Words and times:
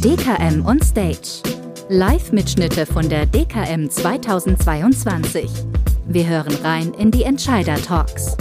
DKM 0.00 0.64
on 0.64 0.80
Stage. 0.80 1.42
Live-Mitschnitte 1.90 2.86
von 2.86 3.06
der 3.10 3.26
DKM 3.26 3.90
2022. 3.90 5.50
Wir 6.06 6.26
hören 6.26 6.54
rein 6.62 6.94
in 6.94 7.10
die 7.10 7.24
Entscheider-Talks. 7.24 8.38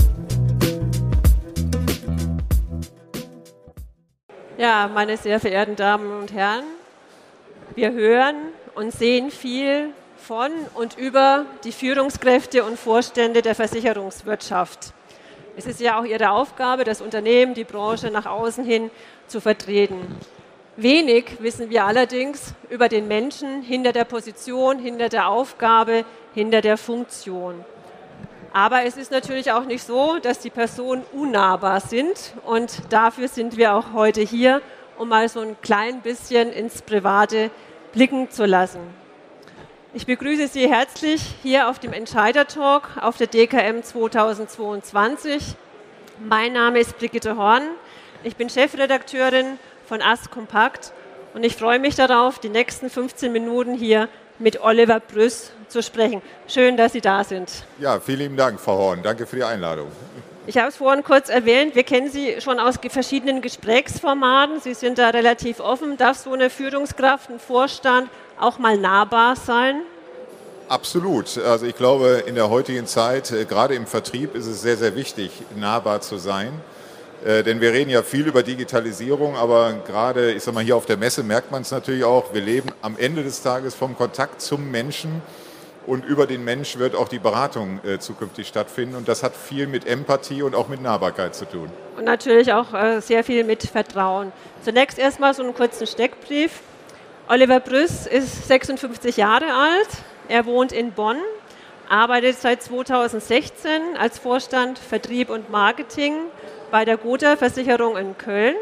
Ja, 4.57 4.89
meine 4.93 5.17
sehr 5.17 5.41
verehrten 5.41 5.75
Damen 5.75 6.21
und 6.21 6.31
Herren, 6.31 6.63
wir 7.75 7.91
hören 7.91 8.35
und 8.75 8.93
sehen 8.93 9.29
viel 9.29 9.89
von 10.15 10.51
und 10.75 10.97
über 10.97 11.45
die 11.65 11.73
Führungskräfte 11.73 12.63
und 12.63 12.79
Vorstände 12.79 13.41
der 13.41 13.55
Versicherungswirtschaft. 13.55 14.93
Es 15.55 15.67
ist 15.67 15.79
ja 15.79 15.99
auch 15.99 16.03
Ihre 16.03 16.31
Aufgabe, 16.31 16.83
das 16.83 17.01
Unternehmen, 17.01 17.53
die 17.53 17.63
Branche 17.63 18.09
nach 18.09 18.25
außen 18.25 18.65
hin 18.65 18.89
zu 19.27 19.39
vertreten. 19.39 19.99
Wenig 20.75 21.37
wissen 21.39 21.69
wir 21.69 21.85
allerdings 21.85 22.55
über 22.71 22.89
den 22.89 23.07
Menschen 23.07 23.61
hinter 23.61 23.91
der 23.91 24.05
Position, 24.05 24.79
hinter 24.79 25.09
der 25.09 25.27
Aufgabe, 25.27 26.05
hinter 26.33 26.61
der 26.61 26.77
Funktion. 26.77 27.63
Aber 28.51 28.83
es 28.83 28.97
ist 28.97 29.11
natürlich 29.11 29.51
auch 29.51 29.65
nicht 29.65 29.83
so, 29.83 30.17
dass 30.19 30.39
die 30.39 30.49
Personen 30.49 31.03
unnahbar 31.11 31.79
sind. 31.79 32.33
Und 32.45 32.81
dafür 32.91 33.27
sind 33.27 33.57
wir 33.57 33.75
auch 33.75 33.93
heute 33.93 34.21
hier, 34.21 34.61
um 34.97 35.09
mal 35.09 35.29
so 35.29 35.41
ein 35.41 35.55
klein 35.61 36.01
bisschen 36.01 36.51
ins 36.51 36.81
Private 36.81 37.51
blicken 37.91 38.31
zu 38.31 38.45
lassen. 38.45 39.02
Ich 39.95 40.07
begrüße 40.07 40.47
Sie 40.47 40.67
herzlich 40.67 41.21
hier 41.43 41.69
auf 41.69 41.77
dem 41.77 41.93
Entscheider-Talk 41.93 42.97
auf 42.99 43.17
der 43.17 43.27
DKM 43.27 43.83
2022. 43.83 45.53
Mein 46.27 46.53
Name 46.53 46.79
ist 46.79 46.97
Brigitte 46.97 47.37
Horn. 47.37 47.61
Ich 48.23 48.35
bin 48.35 48.49
Chefredakteurin 48.49 49.59
von 49.85 50.01
AS 50.01 50.31
Kompakt 50.31 50.93
und 51.35 51.43
ich 51.43 51.55
freue 51.55 51.77
mich 51.77 51.93
darauf, 51.93 52.39
die 52.39 52.49
nächsten 52.49 52.89
15 52.89 53.31
Minuten 53.31 53.75
hier 53.75 54.09
mit 54.39 54.63
Oliver 54.63 54.99
Brüss 54.99 55.51
zu 55.67 55.83
sprechen. 55.83 56.23
Schön, 56.47 56.75
dass 56.75 56.93
Sie 56.93 57.01
da 57.01 57.23
sind. 57.23 57.63
Ja, 57.79 57.99
vielen 57.99 58.19
lieben 58.19 58.37
Dank, 58.37 58.59
Frau 58.59 58.75
Horn. 58.75 59.03
Danke 59.03 59.27
für 59.27 59.35
die 59.35 59.43
Einladung. 59.43 59.89
Ich 60.47 60.57
habe 60.57 60.69
es 60.69 60.77
vorhin 60.77 61.03
kurz 61.03 61.29
erwähnt, 61.29 61.75
wir 61.75 61.83
kennen 61.83 62.09
Sie 62.09 62.41
schon 62.41 62.59
aus 62.59 62.79
verschiedenen 62.89 63.43
Gesprächsformaten. 63.43 64.59
Sie 64.59 64.73
sind 64.73 64.97
da 64.97 65.09
relativ 65.09 65.59
offen. 65.59 65.97
Darf 65.97 66.17
so 66.17 66.33
eine 66.33 66.49
Führungskraft, 66.49 67.29
ein 67.29 67.39
Vorstand 67.39 68.09
auch 68.39 68.59
mal 68.59 68.77
nahbar 68.77 69.35
sein? 69.35 69.81
Absolut. 70.69 71.37
Also 71.37 71.65
ich 71.65 71.75
glaube, 71.75 72.23
in 72.25 72.35
der 72.35 72.49
heutigen 72.49 72.87
Zeit, 72.87 73.31
äh, 73.31 73.45
gerade 73.45 73.75
im 73.75 73.85
Vertrieb, 73.85 74.35
ist 74.35 74.47
es 74.47 74.61
sehr, 74.61 74.77
sehr 74.77 74.95
wichtig, 74.95 75.31
nahbar 75.55 76.01
zu 76.01 76.17
sein. 76.17 76.53
Äh, 77.23 77.43
denn 77.43 77.61
wir 77.61 77.71
reden 77.71 77.89
ja 77.89 78.03
viel 78.03 78.27
über 78.27 78.43
Digitalisierung, 78.43 79.35
aber 79.35 79.73
gerade, 79.85 80.31
ich 80.31 80.43
sag 80.43 80.53
mal, 80.53 80.63
hier 80.63 80.75
auf 80.75 80.85
der 80.85 80.97
Messe 80.97 81.23
merkt 81.23 81.51
man 81.51 81.61
es 81.61 81.71
natürlich 81.71 82.03
auch, 82.03 82.33
wir 82.33 82.41
leben 82.41 82.69
am 82.81 82.97
Ende 82.97 83.23
des 83.23 83.41
Tages 83.41 83.75
vom 83.75 83.95
Kontakt 83.97 84.41
zum 84.41 84.71
Menschen 84.71 85.21
und 85.85 86.05
über 86.05 86.27
den 86.27 86.43
Mensch 86.43 86.77
wird 86.77 86.95
auch 86.95 87.07
die 87.07 87.19
Beratung 87.19 87.79
äh, 87.85 87.99
zukünftig 87.99 88.47
stattfinden 88.47 88.95
und 88.95 89.07
das 89.07 89.23
hat 89.23 89.35
viel 89.35 89.67
mit 89.67 89.85
Empathie 89.85 90.41
und 90.41 90.55
auch 90.55 90.67
mit 90.67 90.81
Nahbarkeit 90.81 91.35
zu 91.35 91.45
tun. 91.45 91.69
Und 91.97 92.05
natürlich 92.05 92.51
auch 92.51 92.73
äh, 92.73 93.01
sehr 93.01 93.23
viel 93.23 93.43
mit 93.43 93.63
Vertrauen. 93.63 94.31
Zunächst 94.63 94.97
erstmal 94.97 95.33
so 95.33 95.43
einen 95.43 95.53
kurzen 95.53 95.87
Steckbrief. 95.87 96.61
Oliver 97.29 97.61
Brüss 97.61 98.05
ist 98.05 98.49
56 98.49 99.15
Jahre 99.15 99.53
alt, 99.53 99.87
er 100.27 100.45
wohnt 100.45 100.73
in 100.73 100.91
Bonn, 100.91 101.15
arbeitet 101.87 102.37
seit 102.37 102.61
2016 102.61 103.95
als 103.97 104.19
Vorstand 104.19 104.77
Vertrieb 104.77 105.29
und 105.29 105.49
Marketing 105.49 106.15
bei 106.69 106.83
der 106.83 106.97
Gotha 106.97 107.37
Versicherung 107.37 107.95
in 107.95 108.17
Köln. 108.17 108.55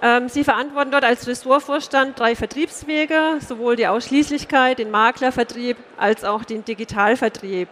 Ähm, 0.00 0.28
Sie 0.28 0.44
verantworten 0.44 0.92
dort 0.92 1.02
als 1.02 1.26
Ressortvorstand 1.26 2.16
drei 2.16 2.36
Vertriebswege, 2.36 3.40
sowohl 3.44 3.74
die 3.74 3.88
Ausschließlichkeit, 3.88 4.78
den 4.78 4.92
Maklervertrieb 4.92 5.76
als 5.96 6.24
auch 6.24 6.44
den 6.44 6.64
Digitalvertrieb. 6.64 7.68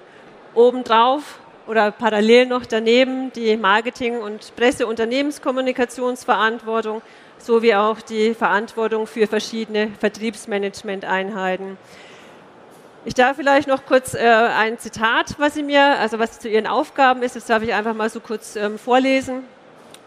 Obendrauf 0.55 1.39
oder 1.69 1.93
parallel 1.93 2.47
noch 2.47 2.67
daneben 2.67 3.33
die 3.33 3.57
Marketing- 3.57 4.21
und 4.21 4.57
Presse-Unternehmenskommunikationsverantwortung 4.57 7.01
sowie 7.45 7.75
auch 7.75 8.01
die 8.01 8.35
Verantwortung 8.35 9.07
für 9.07 9.27
verschiedene 9.27 9.91
Vertriebsmanagement-Einheiten. 9.99 11.77
Ich 13.05 13.15
darf 13.15 13.37
vielleicht 13.37 13.67
noch 13.67 13.85
kurz 13.85 14.15
äh, 14.15 14.21
ein 14.21 14.79
Zitat, 14.79 15.35
was 15.39 15.55
Sie 15.55 15.65
mir, 15.65 15.99
also 15.99 16.21
was 16.21 16.39
zu 16.39 16.49
Ihren 16.49 16.69
Aufgaben 16.69 17.23
ist, 17.23 17.35
das 17.35 17.47
darf 17.47 17.63
ich 17.63 17.75
einfach 17.75 17.95
mal 17.95 18.09
so 18.09 18.21
kurz 18.21 18.55
ähm, 18.55 18.79
vorlesen. 18.79 19.45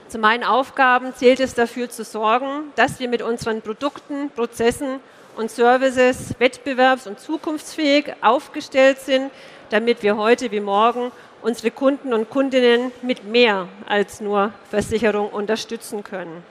Zu 0.08 0.18
meinen 0.18 0.44
Aufgaben 0.44 1.14
zählt 1.14 1.40
es 1.42 1.54
dafür 1.56 1.90
zu 1.90 2.06
sorgen, 2.06 2.72
dass 2.76 3.00
wir 3.00 3.10
mit 3.10 3.22
unseren 3.22 3.62
Produkten, 3.62 4.30
Prozessen 4.30 5.00
und 5.36 5.52
Services 5.52 6.36
wettbewerbs- 6.40 7.08
und 7.08 7.20
zukunftsfähig 7.20 8.14
aufgestellt 8.22 9.00
sind, 9.00 9.30
damit 9.72 10.04
wir 10.04 10.16
heute 10.16 10.52
wie 10.52 10.62
morgen 10.62 11.12
unsere 11.42 11.72
Kunden 11.72 12.14
und 12.14 12.30
Kundinnen 12.30 12.92
mit 13.02 13.26
mehr 13.26 13.68
als 13.88 14.22
nur 14.22 14.54
Versicherung 14.70 15.30
unterstützen 15.30 16.04
können. 16.04 16.44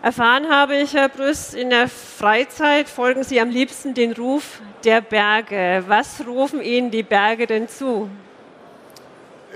Erfahren 0.00 0.48
habe 0.48 0.76
ich, 0.76 0.94
Herr 0.94 1.08
Brüss, 1.08 1.54
in 1.54 1.70
der 1.70 1.88
Freizeit 1.88 2.88
folgen 2.88 3.24
Sie 3.24 3.40
am 3.40 3.50
liebsten 3.50 3.94
den 3.94 4.12
Ruf 4.12 4.60
der 4.84 5.00
Berge. 5.00 5.82
Was 5.88 6.24
rufen 6.24 6.62
Ihnen 6.62 6.92
die 6.92 7.02
Berge 7.02 7.48
denn 7.48 7.68
zu? 7.68 8.08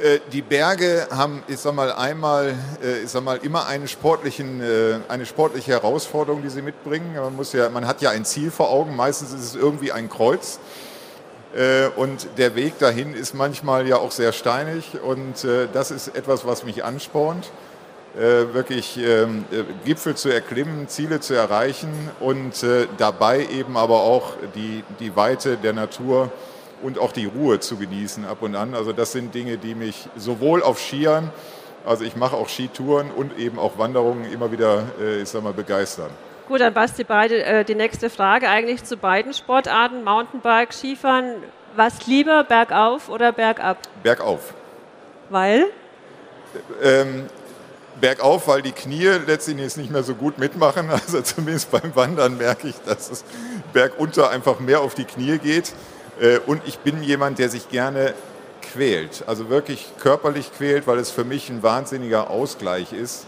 Äh, 0.03 0.19
die 0.33 0.43
Berge 0.43 1.07
haben, 1.13 1.45
ich 1.47 1.59
sag 1.59 1.75
mal, 1.75 1.93
einmal, 1.93 2.55
äh, 2.83 3.03
ich 3.05 3.11
sag 3.11 3.23
mal, 3.23 3.37
immer 3.37 3.69
einen 3.69 3.87
sportlichen, 3.87 4.61
äh, 4.61 4.99
eine 5.07 5.27
sportliche 5.27 5.71
Herausforderung, 5.71 6.43
die 6.43 6.51
sie 6.51 6.63
mitbringen. 6.63 7.15
Man, 7.15 7.37
muss 7.37 7.53
ja, 7.53 7.69
man 7.69 7.87
hat 7.87 8.03
ja 8.03 8.11
ein 8.11 8.25
Ziel 8.25 8.51
vor 8.51 8.71
Augen, 8.71 8.97
meistens 8.97 9.33
ist 9.33 9.45
es 9.45 9.55
irgendwie 9.55 9.93
ein 9.93 10.09
Kreuz. 10.09 10.59
Und 11.97 12.29
der 12.39 12.55
Weg 12.55 12.79
dahin 12.79 13.13
ist 13.13 13.35
manchmal 13.35 13.87
ja 13.87 13.99
auch 13.99 14.11
sehr 14.11 14.33
steinig 14.33 14.99
und 15.03 15.47
das 15.75 15.91
ist 15.91 16.17
etwas, 16.17 16.47
was 16.47 16.65
mich 16.65 16.83
anspornt. 16.83 17.51
Äh, 18.15 18.53
wirklich 18.53 18.99
ähm, 18.99 19.47
äh, 19.51 19.63
Gipfel 19.87 20.15
zu 20.15 20.29
erklimmen, 20.29 20.87
Ziele 20.87 21.21
zu 21.21 21.33
erreichen 21.33 22.11
und 22.21 22.63
äh, 22.63 22.87
dabei 22.99 23.47
eben 23.47 23.79
aber 23.79 24.03
auch 24.03 24.35
die, 24.55 24.85
die 25.01 25.17
Weite 25.17 25.57
der 25.57 25.73
Natur 25.73 26.31
und 26.83 26.99
auch 26.99 27.13
die 27.13 27.25
Ruhe 27.25 27.59
zu 27.61 27.79
genießen 27.79 28.27
ab 28.27 28.43
und 28.43 28.55
an. 28.55 28.75
Also 28.75 28.93
das 28.93 29.13
sind 29.13 29.35
Dinge, 29.35 29.57
die 29.57 29.75
mich 29.75 30.11
sowohl 30.15 30.63
auf 30.63 30.79
Skiern, 30.79 31.31
also 31.87 32.05
ich 32.05 32.15
mache 32.15 32.37
auch 32.37 32.51
Skitouren 32.51 33.11
und 33.11 33.39
eben 33.39 33.59
auch 33.59 33.79
Wanderungen 33.79 34.31
immer 34.31 34.53
wieder, 34.53 34.83
ich 35.21 35.29
sag 35.29 35.43
mal, 35.43 35.55
begeistern. 35.55 36.11
Gut, 36.49 36.61
dann 36.61 36.75
passt 36.75 36.99
die, 36.99 37.05
beide, 37.05 37.65
die 37.65 37.75
nächste 37.75 38.11
Frage 38.11 38.49
eigentlich 38.49 38.85
zu 38.85 38.97
beiden 38.97 39.33
Sportarten, 39.33 40.05
Mountainbike, 40.05 40.73
Skifahren. 40.73 41.37
Was 41.77 42.07
lieber, 42.07 42.45
bergauf 42.45 43.09
oder 43.09 43.33
bergab? 43.33 43.79
Bergauf. 44.03 44.55
Weil? 45.31 45.67
Ähm, 46.83 47.27
bergauf, 48.01 48.49
weil 48.49 48.63
die 48.63 48.73
Knie 48.73 49.07
letztendlich 49.27 49.67
jetzt 49.67 49.77
nicht 49.77 49.91
mehr 49.91 50.03
so 50.03 50.15
gut 50.15 50.39
mitmachen. 50.39 50.91
Also 50.91 51.21
zumindest 51.23 51.71
beim 51.71 51.95
Wandern 51.95 52.37
merke 52.39 52.69
ich, 52.69 52.77
dass 52.87 53.11
es 53.11 53.25
bergunter 53.73 54.31
einfach 54.31 54.61
mehr 54.61 54.81
auf 54.81 54.95
die 54.95 55.05
Knie 55.05 55.39
geht. 55.39 55.73
Äh, 56.21 56.39
und 56.47 56.63
ich 56.67 56.79
bin 56.79 57.03
jemand, 57.03 57.39
der 57.39 57.49
sich 57.49 57.69
gerne 57.69 58.15
quält, 58.61 59.25
also 59.27 59.51
wirklich 59.51 59.87
körperlich 59.99 60.51
quält, 60.57 60.87
weil 60.87 60.99
es 60.99 61.11
für 61.11 61.25
mich 61.25 61.51
ein 61.51 61.63
wahnsinniger 61.63 62.31
Ausgleich 62.31 62.93
ist 62.93 63.27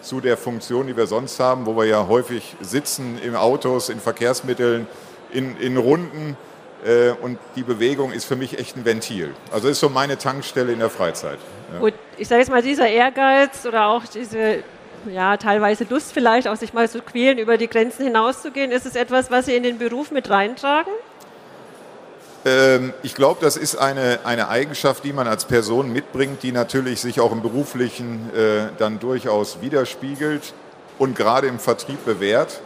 zu 0.00 0.20
der 0.20 0.36
Funktion, 0.36 0.86
die 0.86 0.96
wir 0.96 1.06
sonst 1.06 1.40
haben, 1.40 1.66
wo 1.66 1.76
wir 1.76 1.84
ja 1.84 2.06
häufig 2.06 2.56
sitzen 2.60 3.18
in 3.18 3.34
Autos, 3.34 3.88
in 3.88 4.00
Verkehrsmitteln, 4.00 4.86
in, 5.32 5.56
in 5.58 5.76
Runden. 5.76 6.36
Äh, 6.84 7.10
und 7.10 7.38
die 7.56 7.62
Bewegung 7.62 8.12
ist 8.12 8.24
für 8.24 8.36
mich 8.36 8.58
echt 8.58 8.76
ein 8.76 8.84
Ventil. 8.84 9.34
Also 9.52 9.68
ist 9.68 9.80
so 9.80 9.88
meine 9.88 10.16
Tankstelle 10.16 10.72
in 10.72 10.78
der 10.78 10.90
Freizeit. 10.90 11.38
Ja. 11.72 11.80
Gut, 11.80 11.94
ich 12.16 12.28
sage 12.28 12.40
jetzt 12.40 12.50
mal, 12.50 12.62
dieser 12.62 12.88
Ehrgeiz 12.88 13.66
oder 13.66 13.86
auch 13.88 14.04
diese 14.04 14.62
ja, 15.06 15.36
teilweise 15.36 15.86
Lust 15.88 16.12
vielleicht, 16.12 16.48
auch 16.48 16.56
sich 16.56 16.72
mal 16.72 16.88
zu 16.88 17.00
quälen, 17.00 17.38
über 17.38 17.56
die 17.56 17.68
Grenzen 17.68 18.04
hinauszugehen, 18.04 18.70
ist 18.72 18.86
es 18.86 18.96
etwas, 18.96 19.30
was 19.30 19.46
Sie 19.46 19.54
in 19.54 19.62
den 19.62 19.78
Beruf 19.78 20.10
mit 20.10 20.28
reintragen? 20.30 20.92
Ähm, 22.44 22.92
ich 23.02 23.14
glaube, 23.14 23.40
das 23.40 23.56
ist 23.56 23.76
eine, 23.76 24.20
eine 24.24 24.48
Eigenschaft, 24.48 25.04
die 25.04 25.12
man 25.12 25.26
als 25.26 25.44
Person 25.44 25.92
mitbringt, 25.92 26.42
die 26.42 26.52
natürlich 26.52 27.00
sich 27.00 27.20
auch 27.20 27.32
im 27.32 27.42
Beruflichen 27.42 28.30
äh, 28.34 28.68
dann 28.78 28.98
durchaus 28.98 29.60
widerspiegelt 29.60 30.52
und 30.98 31.16
gerade 31.16 31.46
im 31.46 31.58
Vertrieb 31.58 32.04
bewährt 32.04 32.60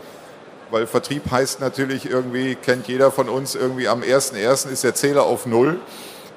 weil 0.73 0.87
Vertrieb 0.87 1.31
heißt 1.31 1.61
natürlich 1.61 2.11
irgendwie, 2.11 2.55
kennt 2.55 2.89
jeder 2.89 3.11
von 3.13 3.29
uns, 3.29 3.55
irgendwie 3.55 3.89
am 3.89 4.01
1.1. 4.01 4.71
ist 4.71 4.83
der 4.83 4.95
Zähler 4.95 5.25
auf 5.25 5.45
Null 5.45 5.79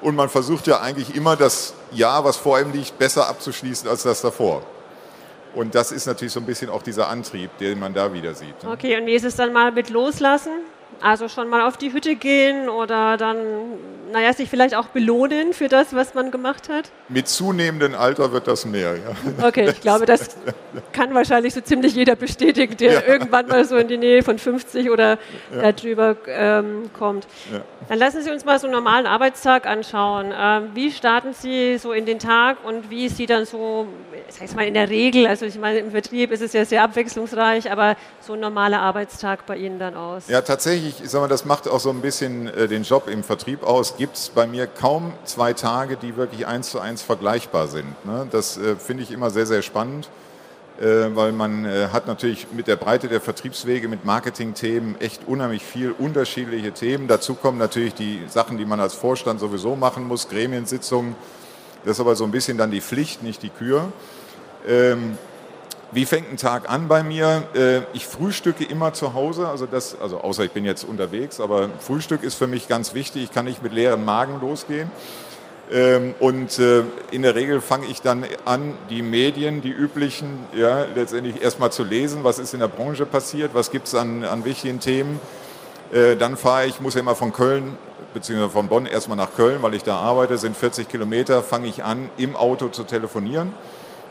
und 0.02 0.14
man 0.14 0.28
versucht 0.28 0.66
ja 0.66 0.80
eigentlich 0.80 1.16
immer 1.16 1.36
das 1.36 1.74
Jahr, 1.90 2.22
was 2.24 2.36
vor 2.36 2.60
ihm 2.60 2.70
liegt, 2.70 2.98
besser 2.98 3.28
abzuschließen 3.28 3.88
als 3.88 4.02
das 4.02 4.20
davor. 4.20 4.62
Und 5.54 5.74
das 5.74 5.90
ist 5.90 6.06
natürlich 6.06 6.34
so 6.34 6.40
ein 6.40 6.46
bisschen 6.46 6.68
auch 6.68 6.82
dieser 6.82 7.08
Antrieb, 7.08 7.56
den 7.58 7.80
man 7.80 7.94
da 7.94 8.12
wieder 8.12 8.34
sieht. 8.34 8.54
Okay, 8.70 9.00
und 9.00 9.06
wie 9.06 9.14
ist 9.14 9.24
es 9.24 9.36
dann 9.36 9.54
mal 9.54 9.72
mit 9.72 9.88
Loslassen? 9.88 10.52
Also 11.00 11.28
schon 11.28 11.48
mal 11.48 11.66
auf 11.66 11.78
die 11.78 11.94
Hütte 11.94 12.14
gehen 12.16 12.68
oder 12.68 13.16
dann, 13.16 13.38
naja, 14.16 14.32
sich 14.32 14.48
vielleicht 14.48 14.74
auch 14.74 14.86
belohnen 14.86 15.52
für 15.52 15.68
das, 15.68 15.94
was 15.94 16.14
man 16.14 16.30
gemacht 16.30 16.70
hat? 16.70 16.90
Mit 17.08 17.28
zunehmendem 17.28 17.94
Alter 17.94 18.32
wird 18.32 18.46
das 18.46 18.64
mehr, 18.64 18.96
ja. 18.96 19.46
Okay, 19.46 19.68
ich 19.68 19.80
glaube, 19.80 20.06
das 20.06 20.36
kann 20.92 21.12
wahrscheinlich 21.12 21.52
so 21.52 21.60
ziemlich 21.60 21.94
jeder 21.94 22.16
bestätigen, 22.16 22.76
der 22.78 22.92
ja. 22.92 23.02
irgendwann 23.06 23.46
mal 23.48 23.64
so 23.66 23.76
in 23.76 23.88
die 23.88 23.98
Nähe 23.98 24.22
von 24.22 24.38
50 24.38 24.90
oder 24.90 25.18
ja. 25.54 25.72
darüber 25.72 26.16
ähm, 26.28 26.90
kommt. 26.98 27.26
Ja. 27.52 27.60
Dann 27.88 27.98
lassen 27.98 28.22
Sie 28.22 28.30
uns 28.30 28.44
mal 28.44 28.58
so 28.58 28.66
einen 28.66 28.74
normalen 28.74 29.06
Arbeitstag 29.06 29.66
anschauen. 29.66 30.32
Ähm, 30.34 30.70
wie 30.74 30.90
starten 30.90 31.34
Sie 31.34 31.78
so 31.78 31.92
in 31.92 32.06
den 32.06 32.18
Tag 32.18 32.64
und 32.64 32.90
wie 32.90 33.06
ist 33.06 33.18
Sie 33.18 33.26
dann 33.26 33.44
so, 33.44 33.86
sag 34.28 34.48
ich 34.48 34.56
mal, 34.56 34.66
in 34.66 34.74
der 34.74 34.88
Regel, 34.88 35.26
also 35.26 35.44
ich 35.44 35.58
meine, 35.58 35.80
im 35.80 35.90
Vertrieb 35.90 36.32
ist 36.32 36.40
es 36.40 36.52
ja 36.54 36.64
sehr 36.64 36.82
abwechslungsreich, 36.82 37.70
aber 37.70 37.96
so 38.20 38.32
ein 38.32 38.40
normaler 38.40 38.80
Arbeitstag 38.80 39.46
bei 39.46 39.56
Ihnen 39.56 39.78
dann 39.78 39.94
aus? 39.94 40.28
Ja, 40.28 40.40
tatsächlich 40.40 40.86
ich, 40.86 41.04
ich 41.04 41.10
sag 41.10 41.20
mal, 41.20 41.28
das 41.28 41.44
macht 41.44 41.68
auch 41.68 41.80
so 41.80 41.90
ein 41.90 42.00
bisschen 42.00 42.48
äh, 42.48 42.66
den 42.66 42.82
Job 42.82 43.08
im 43.08 43.22
Vertrieb 43.22 43.62
aus. 43.62 43.96
Gibt 43.96 44.05
es 44.14 44.28
bei 44.28 44.46
mir 44.46 44.66
kaum 44.66 45.12
zwei 45.24 45.52
Tage, 45.52 45.96
die 45.96 46.16
wirklich 46.16 46.46
eins 46.46 46.70
zu 46.70 46.80
eins 46.80 47.02
vergleichbar 47.02 47.68
sind. 47.68 48.04
Ne? 48.04 48.26
Das 48.30 48.58
äh, 48.58 48.76
finde 48.76 49.02
ich 49.02 49.10
immer 49.10 49.30
sehr, 49.30 49.46
sehr 49.46 49.62
spannend, 49.62 50.08
äh, 50.80 51.14
weil 51.14 51.32
man 51.32 51.64
äh, 51.64 51.88
hat 51.92 52.06
natürlich 52.06 52.48
mit 52.52 52.66
der 52.66 52.76
Breite 52.76 53.08
der 53.08 53.20
Vertriebswege, 53.20 53.88
mit 53.88 54.04
Marketingthemen 54.04 55.00
echt 55.00 55.26
unheimlich 55.26 55.64
viel 55.64 55.92
unterschiedliche 55.92 56.72
Themen. 56.72 57.08
Dazu 57.08 57.34
kommen 57.34 57.58
natürlich 57.58 57.94
die 57.94 58.22
Sachen, 58.28 58.58
die 58.58 58.64
man 58.64 58.80
als 58.80 58.94
Vorstand 58.94 59.40
sowieso 59.40 59.76
machen 59.76 60.06
muss, 60.06 60.28
Gremiensitzungen. 60.28 61.14
Das 61.84 61.96
ist 61.96 62.00
aber 62.00 62.16
so 62.16 62.24
ein 62.24 62.30
bisschen 62.30 62.58
dann 62.58 62.70
die 62.70 62.80
Pflicht, 62.80 63.22
nicht 63.22 63.42
die 63.42 63.50
Kür. 63.50 63.92
Ähm, 64.66 65.18
wie 65.96 66.04
fängt 66.04 66.30
ein 66.30 66.36
Tag 66.36 66.68
an 66.68 66.88
bei 66.88 67.02
mir? 67.02 67.44
Äh, 67.54 67.78
ich 67.94 68.06
frühstücke 68.06 68.64
immer 68.64 68.92
zu 68.92 69.14
Hause, 69.14 69.48
also, 69.48 69.64
das, 69.64 69.98
also 69.98 70.20
außer 70.20 70.44
ich 70.44 70.50
bin 70.50 70.66
jetzt 70.66 70.84
unterwegs, 70.84 71.40
aber 71.40 71.70
Frühstück 71.80 72.22
ist 72.22 72.34
für 72.34 72.46
mich 72.46 72.68
ganz 72.68 72.92
wichtig. 72.92 73.24
Ich 73.24 73.32
kann 73.32 73.46
nicht 73.46 73.62
mit 73.62 73.72
leeren 73.72 74.04
Magen 74.04 74.38
losgehen. 74.42 74.90
Ähm, 75.72 76.14
und 76.20 76.58
äh, 76.58 76.82
in 77.12 77.22
der 77.22 77.34
Regel 77.34 77.62
fange 77.62 77.86
ich 77.86 78.02
dann 78.02 78.26
an, 78.44 78.74
die 78.90 79.00
Medien, 79.00 79.62
die 79.62 79.70
üblichen, 79.70 80.38
ja, 80.54 80.84
letztendlich 80.94 81.40
erstmal 81.40 81.72
zu 81.72 81.82
lesen, 81.82 82.24
was 82.24 82.38
ist 82.38 82.52
in 82.52 82.60
der 82.60 82.68
Branche 82.68 83.06
passiert, 83.06 83.52
was 83.54 83.70
gibt 83.70 83.86
es 83.86 83.94
an, 83.94 84.22
an 84.22 84.44
wichtigen 84.44 84.80
Themen. 84.80 85.18
Äh, 85.94 86.16
dann 86.16 86.36
fahre 86.36 86.66
ich, 86.66 86.78
muss 86.78 86.92
ja 86.92 87.00
immer 87.00 87.14
von 87.14 87.32
Köln 87.32 87.78
beziehungsweise 88.12 88.50
von 88.50 88.68
Bonn 88.68 88.84
erstmal 88.84 89.16
nach 89.16 89.34
Köln, 89.34 89.62
weil 89.62 89.72
ich 89.72 89.82
da 89.82 89.96
arbeite, 89.96 90.36
sind 90.36 90.58
40 90.58 90.90
Kilometer, 90.90 91.42
fange 91.42 91.68
ich 91.68 91.84
an, 91.84 92.10
im 92.18 92.36
Auto 92.36 92.68
zu 92.68 92.84
telefonieren 92.84 93.54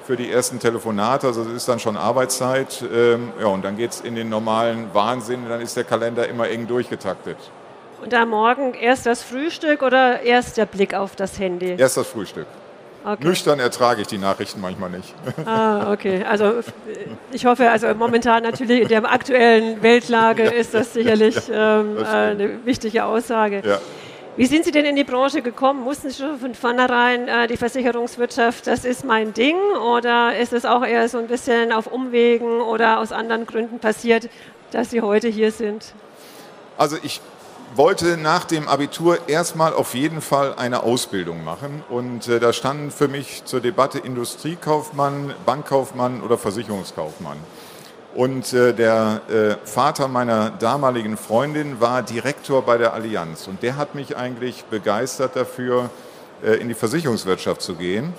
für 0.06 0.16
die 0.16 0.32
ersten 0.32 0.60
Telefonate, 0.60 1.28
also 1.28 1.44
das 1.44 1.54
ist 1.54 1.68
dann 1.68 1.80
schon 1.80 1.98
Arbeitszeit. 1.98 2.84
Ähm, 2.94 3.34
ja, 3.40 3.48
und 3.48 3.66
dann 3.66 3.76
geht 3.78 3.92
es 3.92 4.02
in 4.02 4.16
den 4.16 4.30
normalen 4.30 4.94
Wahnsinn, 4.94 5.50
dann 5.50 5.62
ist 5.62 5.76
der 5.76 5.84
Kalender 5.84 6.28
immer 6.28 6.50
eng 6.50 6.68
durchgetaktet. 6.68 7.38
Und 8.02 8.14
am 8.14 8.30
Morgen 8.30 8.74
erst 8.74 9.06
das 9.06 9.24
Frühstück 9.24 9.82
oder 9.82 10.22
erst 10.22 10.58
der 10.58 10.66
Blick 10.66 10.94
auf 10.94 11.16
das 11.16 11.40
Handy? 11.40 11.76
Erst 11.78 11.98
das 11.98 12.08
Frühstück. 12.08 12.46
Okay. 13.04 13.28
Nüchtern 13.28 13.60
ertrage 13.60 14.02
ich 14.02 14.08
die 14.08 14.18
Nachrichten 14.18 14.62
manchmal 14.62 14.90
nicht. 14.90 15.14
Ah, 15.46 15.92
okay. 15.94 16.26
Also 16.28 16.54
ich 17.32 17.46
hoffe, 17.46 17.70
also 17.70 17.94
momentan 17.94 18.42
natürlich 18.42 18.82
in 18.82 18.88
der 18.88 19.12
aktuellen 19.12 19.84
Weltlage 19.84 20.46
ja. 20.46 20.52
ist 20.52 20.74
das 20.74 20.94
sicherlich 20.94 21.36
ja, 21.48 21.84
das 21.84 22.08
ähm, 22.10 22.40
eine 22.40 22.66
wichtige 22.66 23.06
Aussage. 23.06 23.62
Ja. 23.64 23.78
Wie 24.38 24.48
sind 24.48 24.66
Sie 24.66 24.72
denn 24.72 24.84
in 24.84 24.98
die 24.98 25.06
Branche 25.06 25.42
gekommen? 25.42 25.82
Mussten 25.82 26.10
Sie 26.10 26.22
schon 26.22 26.38
von 26.38 26.56
vornherein 26.56 27.30
äh, 27.30 27.48
die 27.48 27.56
Versicherungswirtschaft, 27.56 28.68
das 28.68 28.84
ist 28.84 29.06
mein 29.06 29.34
Ding? 29.34 29.56
Oder 29.96 30.38
ist 30.38 30.52
es 30.52 30.66
auch 30.66 30.86
eher 30.86 31.08
so 31.08 31.20
ein 31.20 31.28
bisschen 31.28 31.72
auf 31.72 31.88
Umwegen 31.88 32.60
oder 32.60 33.00
aus 33.00 33.14
anderen 33.14 33.46
Gründen 33.46 33.80
passiert, 33.80 34.30
dass 34.72 34.92
Sie 34.92 35.00
heute 35.00 35.30
hier 35.30 35.54
sind? 35.54 35.94
Also 36.78 36.98
ich 37.02 37.22
wollte 37.76 38.18
nach 38.18 38.44
dem 38.44 38.68
Abitur 38.68 39.30
erstmal 39.30 39.74
auf 39.74 39.96
jeden 39.96 40.20
Fall 40.20 40.56
eine 40.56 40.84
Ausbildung 40.84 41.46
machen. 41.46 41.82
Und 41.90 42.28
äh, 42.28 42.42
da 42.42 42.52
standen 42.52 42.92
für 42.92 43.08
mich 43.08 43.46
zur 43.46 43.62
Debatte 43.62 44.00
Industriekaufmann, 44.00 45.34
Bankkaufmann 45.46 46.22
oder 46.22 46.38
Versicherungskaufmann. 46.38 47.38
Und 48.16 48.54
äh, 48.54 48.74
der 48.74 49.22
äh, 49.28 49.68
Vater 49.68 50.08
meiner 50.08 50.50
damaligen 50.50 51.18
Freundin 51.18 51.82
war 51.82 52.02
Direktor 52.02 52.62
bei 52.62 52.78
der 52.78 52.94
Allianz. 52.94 53.46
Und 53.46 53.62
der 53.62 53.76
hat 53.76 53.94
mich 53.94 54.16
eigentlich 54.16 54.64
begeistert 54.66 55.36
dafür, 55.36 55.90
äh, 56.42 56.54
in 56.54 56.70
die 56.70 56.76
Versicherungswirtschaft 56.76 57.62
zu 57.62 57.76
gehen. 57.76 58.14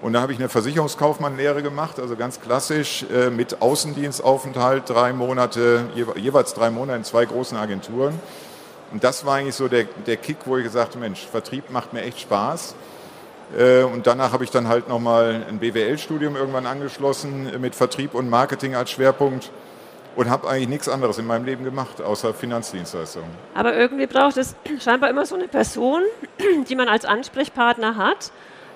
Und 0.00 0.14
da 0.14 0.22
habe 0.22 0.32
ich 0.32 0.38
eine 0.38 0.48
Versicherungskaufmannlehre 0.48 1.62
gemacht, 1.62 2.00
also 2.00 2.16
ganz 2.16 2.40
klassisch 2.40 3.04
äh, 3.12 3.28
mit 3.28 3.60
Außendienstaufenthalt, 3.60 4.88
drei 4.88 5.12
Monate, 5.12 5.84
jeweils 6.16 6.54
drei 6.54 6.70
Monate 6.70 6.96
in 6.96 7.04
zwei 7.04 7.26
großen 7.26 7.56
Agenturen. 7.58 8.18
Und 8.90 9.04
das 9.04 9.26
war 9.26 9.36
eigentlich 9.36 9.54
so 9.54 9.68
der, 9.68 9.84
der 10.06 10.16
Kick, 10.16 10.38
wo 10.46 10.56
ich 10.56 10.64
gesagt 10.64 10.94
habe, 10.94 11.00
Mensch, 11.00 11.26
Vertrieb 11.26 11.70
macht 11.70 11.92
mir 11.92 12.00
echt 12.00 12.20
Spaß. 12.20 12.74
Äh, 13.56 13.82
und 13.82 14.06
danach 14.06 14.32
habe 14.32 14.44
ich 14.44 14.50
dann 14.50 14.68
halt 14.68 14.88
nochmal 14.88 15.44
ein 15.48 15.58
BWL-Studium 15.58 16.36
irgendwann 16.36 16.66
angeschlossen 16.66 17.60
mit 17.60 17.74
Vertrieb 17.74 18.14
und 18.14 18.30
Marketing 18.30 18.74
als 18.74 18.90
Schwerpunkt 18.90 19.50
und 20.16 20.28
habe 20.28 20.48
eigentlich 20.48 20.68
nichts 20.68 20.88
anderes 20.88 21.18
in 21.18 21.26
meinem 21.26 21.44
Leben 21.44 21.64
gemacht, 21.64 22.02
außer 22.02 22.34
Finanzdienstleistungen. 22.34 23.30
Aber 23.54 23.74
irgendwie 23.74 24.06
braucht 24.06 24.36
es 24.36 24.54
scheinbar 24.80 25.10
immer 25.10 25.26
so 25.26 25.34
eine 25.34 25.48
Person, 25.48 26.02
die 26.68 26.76
man 26.76 26.88
als 26.88 27.04
Ansprechpartner 27.04 27.96
hat. 27.96 28.32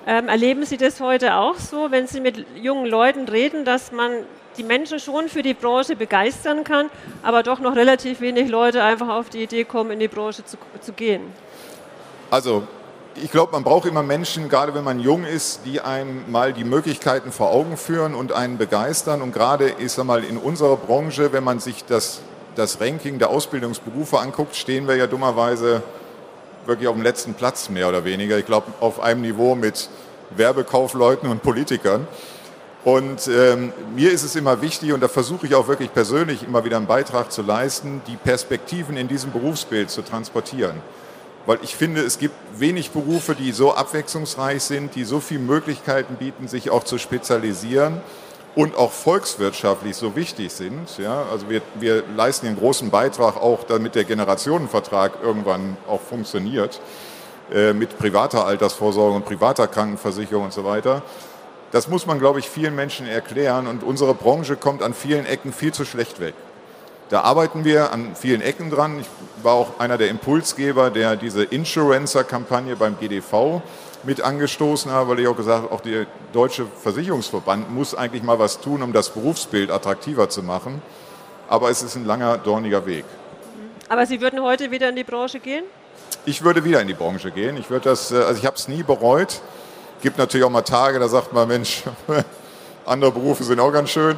Ähm, 0.07 0.29
erleben 0.29 0.65
Sie 0.65 0.77
das 0.77 1.01
heute 1.01 1.35
auch 1.35 1.57
so, 1.57 1.91
wenn 1.91 2.07
Sie 2.07 2.21
mit 2.21 2.47
jungen 2.57 2.87
Leuten 2.87 3.29
reden, 3.29 3.65
dass 3.65 3.91
man 3.91 4.13
die 4.57 4.63
Menschen 4.63 5.01
schon 5.01 5.29
für 5.29 5.43
die 5.43 5.53
Branche 5.53 5.97
begeistern 5.97 6.65
kann, 6.65 6.89
aber 7.23 7.43
doch 7.43 7.61
noch 7.61 7.77
relativ 7.77 8.21
wenig 8.21 8.49
Leute 8.49 8.83
einfach 8.83 9.09
auf 9.09 9.29
die 9.29 9.43
Idee 9.43 9.65
kommen, 9.65 9.91
in 9.91 9.99
die 9.99 10.09
Branche 10.09 10.45
zu, 10.45 10.57
zu 10.81 10.93
gehen? 10.93 11.23
Also 12.31 12.67
ich 13.23 13.31
glaube, 13.31 13.53
man 13.53 13.65
braucht 13.65 13.87
immer 13.87 14.03
Menschen, 14.03 14.49
gerade 14.49 14.75
wenn 14.75 14.85
man 14.85 15.01
jung 15.01 15.25
ist, 15.25 15.61
die 15.65 15.81
einem 15.81 16.31
mal 16.31 16.53
die 16.53 16.65
Möglichkeiten 16.65 17.33
vor 17.33 17.51
Augen 17.51 17.77
führen 17.77 18.15
und 18.15 18.33
einen 18.33 18.59
begeistern. 18.59 19.23
Und 19.23 19.33
gerade, 19.33 19.73
ich 19.79 19.97
mal, 19.99 20.23
in 20.23 20.37
unserer 20.37 20.77
Branche, 20.77 21.33
wenn 21.33 21.45
man 21.45 21.59
sich 21.59 21.85
das, 21.85 22.21
das 22.55 22.81
Ranking 22.81 23.19
der 23.19 23.31
Ausbildungsberufe 23.31 24.19
anguckt, 24.19 24.55
stehen 24.57 24.87
wir 24.87 24.97
ja 24.97 25.07
dummerweise 25.07 25.83
wirklich 26.67 26.89
auf 26.89 26.95
dem 26.95 27.03
letzten 27.03 27.35
Platz, 27.35 27.71
mehr 27.71 27.89
oder 27.89 28.05
weniger. 28.05 28.39
Ich 28.39 28.47
glaube, 28.47 28.73
auf 28.81 29.01
einem 29.01 29.23
Niveau 29.23 29.55
mit 29.55 29.89
Werbekaufleuten 30.31 31.31
und 31.31 31.43
Politikern. 31.43 32.07
Und 32.85 33.29
ähm, 33.29 33.73
mir 33.95 34.13
ist 34.13 34.23
es 34.25 34.37
immer 34.37 34.63
wichtig, 34.63 34.93
und 34.93 35.01
da 35.01 35.09
versuche 35.09 35.47
ich 35.47 35.55
auch 35.55 35.69
wirklich 35.69 35.93
persönlich 35.93 36.43
immer 36.43 36.65
wieder 36.65 36.77
einen 36.77 36.87
Beitrag 36.87 37.33
zu 37.33 37.43
leisten, 37.43 38.03
die 38.07 38.17
Perspektiven 38.17 38.97
in 38.97 39.09
diesem 39.09 39.33
Berufsbild 39.33 39.91
zu 39.91 40.03
transportieren 40.03 40.83
weil 41.47 41.59
ich 41.63 41.77
finde, 41.77 42.03
es 42.03 42.19
gibt 42.19 42.35
wenig 42.59 42.91
Berufe, 42.91 43.35
die 43.35 43.53
so 43.53 43.75
abwechslungsreich 43.75 44.63
sind, 44.63 44.95
die 44.95 45.05
so 45.05 45.21
viele 45.21 45.41
Möglichkeiten 45.41 46.17
bieten, 46.17 46.49
sich 46.49 46.71
auch 46.71 46.85
zu 46.85 46.99
spezialisieren 46.99 48.01
und 48.57 48.77
auch 48.77 48.91
volkswirtschaftlich 48.91 49.97
so 49.97 50.17
wichtig 50.17 50.53
sind. 50.53 50.99
Ja, 50.99 51.25
also 51.31 51.49
wir, 51.49 51.63
wir 51.79 52.03
leisten 52.17 52.47
einen 52.47 52.57
großen 52.57 52.91
Beitrag 52.91 53.37
auch, 53.37 53.65
damit 53.65 53.95
der 53.95 54.05
Generationenvertrag 54.05 55.19
irgendwann 55.23 55.77
auch 55.87 56.01
funktioniert 56.01 56.81
äh, 57.53 57.73
mit 57.73 57.97
privater 57.99 58.47
Altersvorsorge 58.47 59.15
und 59.15 59.25
privater 59.25 59.69
Krankenversicherung 59.69 60.47
und 60.47 60.53
so 60.53 60.65
weiter. 60.65 61.03
Das 61.71 61.89
muss 61.89 62.07
man, 62.07 62.19
glaube 62.19 62.39
ich, 62.39 62.49
vielen 62.49 62.75
Menschen 62.75 63.07
erklären 63.07 63.67
und 63.67 63.83
unsere 63.83 64.15
Branche 64.15 64.57
kommt 64.57 64.83
an 64.83 64.95
vielen 64.95 65.27
Ecken 65.27 65.53
viel 65.53 65.73
zu 65.73 65.85
schlecht 65.85 66.19
weg. 66.19 66.35
Da 67.09 67.21
arbeiten 67.21 67.65
wir 67.65 67.93
an 67.93 68.17
vielen 68.17 68.41
Ecken 68.41 68.69
dran. 68.69 68.99
Ich 69.01 69.07
war 69.45 69.55
auch 69.55 69.79
einer 69.79 69.97
der 69.97 70.09
Impulsgeber, 70.09 70.91
der 70.91 71.15
diese 71.15 71.45
Insurancer-Kampagne 71.45 72.75
beim 72.75 72.99
GDV 72.99 73.63
mit 74.03 74.21
angestoßen 74.21 74.91
hat, 74.91 75.09
weil 75.09 75.21
ich 75.21 75.29
auch 75.29 75.37
gesagt 75.37 75.65
habe, 75.65 75.73
auch 75.73 75.81
der 75.81 76.07
Deutsche 76.33 76.67
Versicherungsverband 76.83 77.71
muss 77.73 77.95
eigentlich 77.95 78.25
mal 78.25 78.41
was 78.41 78.61
tun, 78.61 78.83
um 78.83 78.93
das 78.93 79.11
Berufsbild 79.11 79.71
attraktiver 79.71 80.29
zu 80.29 80.43
machen. 80.43 80.83
Aber 81.49 81.71
es 81.71 81.85
ist 81.85 81.95
ein 81.95 82.07
langer, 82.07 82.39
dorniger 82.39 82.87
Weg. 82.87 83.05
Aber 83.89 84.05
Sie 84.05 84.21
würden 84.21 84.43
heute 84.43 84.73
wieder 84.73 84.89
in 84.89 84.97
die 84.97 85.05
Branche 85.05 85.39
gehen? 85.39 85.65
Ich 86.25 86.43
würde 86.43 86.65
wieder 86.65 86.81
in 86.81 86.89
die 86.89 86.95
Branche 86.95 87.31
gehen. 87.31 87.57
Ich 87.57 87.71
würde 87.71 87.91
das, 87.91 88.11
äh, 88.11 88.17
also 88.17 88.41
ich 88.41 88.47
habe 88.47 88.57
es 88.57 88.67
nie 88.67 88.83
bereut. 88.83 89.41
Es 89.99 90.03
gibt 90.03 90.19
natürlich 90.19 90.45
auch 90.45 90.51
mal 90.51 90.63
Tage, 90.63 90.99
da 90.99 91.07
sagt 91.07 91.33
man, 91.33 91.47
Mensch, 91.47 91.85
andere 92.87 93.13
Berufe 93.13 93.45
sind 93.45 93.61
auch 93.61 93.73
ganz 93.73 93.91
schön. 93.91 94.17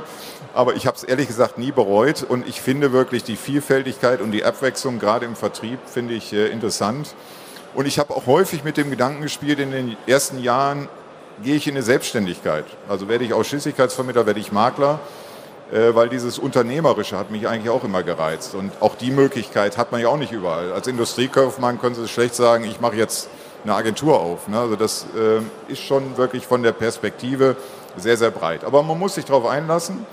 Aber 0.54 0.74
ich 0.74 0.86
habe 0.86 0.96
es 0.96 1.04
ehrlich 1.04 1.28
gesagt 1.28 1.58
nie 1.58 1.72
bereut 1.72 2.24
und 2.28 2.46
ich 2.48 2.60
finde 2.60 2.92
wirklich 2.92 3.22
die 3.24 3.36
Vielfältigkeit 3.36 4.20
und 4.20 4.32
die 4.32 4.44
Abwechslung 4.44 4.98
gerade 4.98 5.26
im 5.26 5.36
Vertrieb 5.36 5.78
finde 5.86 6.14
ich 6.14 6.32
äh, 6.32 6.48
interessant. 6.48 7.14
Und 7.74 7.86
ich 7.86 7.98
habe 7.98 8.14
auch 8.14 8.26
häufig 8.26 8.64
mit 8.64 8.76
dem 8.76 8.90
Gedanken 8.90 9.22
gespielt, 9.22 9.58
in 9.58 9.70
den 9.70 9.96
ersten 10.06 10.42
Jahren 10.42 10.88
gehe 11.42 11.54
ich 11.54 11.66
in 11.66 11.74
eine 11.74 11.82
Selbstständigkeit. 11.82 12.64
Also 12.88 13.08
werde 13.08 13.24
ich 13.24 13.34
Ausschließlichkeitsvermittler, 13.34 14.26
werde 14.26 14.40
ich 14.40 14.50
Makler, 14.52 14.98
äh, 15.70 15.94
weil 15.94 16.08
dieses 16.08 16.38
Unternehmerische 16.38 17.16
hat 17.16 17.30
mich 17.30 17.46
eigentlich 17.46 17.70
auch 17.70 17.84
immer 17.84 18.02
gereizt. 18.02 18.54
Und 18.54 18.72
auch 18.80 18.96
die 18.96 19.10
Möglichkeit 19.10 19.76
hat 19.76 19.92
man 19.92 20.00
ja 20.00 20.08
auch 20.08 20.16
nicht 20.16 20.32
überall. 20.32 20.72
Als 20.72 20.86
Industriekaufmann 20.86 21.80
können 21.80 21.94
Sie 21.94 22.08
schlecht 22.08 22.34
sagen, 22.34 22.64
ich 22.64 22.80
mache 22.80 22.96
jetzt 22.96 23.28
eine 23.64 23.74
Agentur 23.74 24.18
auf. 24.18 24.48
Ne? 24.48 24.58
Also 24.58 24.76
das 24.76 25.06
äh, 25.16 25.72
ist 25.72 25.82
schon 25.82 26.16
wirklich 26.16 26.46
von 26.46 26.62
der 26.62 26.72
Perspektive 26.72 27.56
sehr, 28.00 28.16
sehr 28.16 28.30
breit. 28.30 28.64
Aber 28.64 28.82
man 28.82 28.98
muss 28.98 29.14
sich 29.14 29.24
darauf 29.24 29.46
einlassen. 29.46 30.06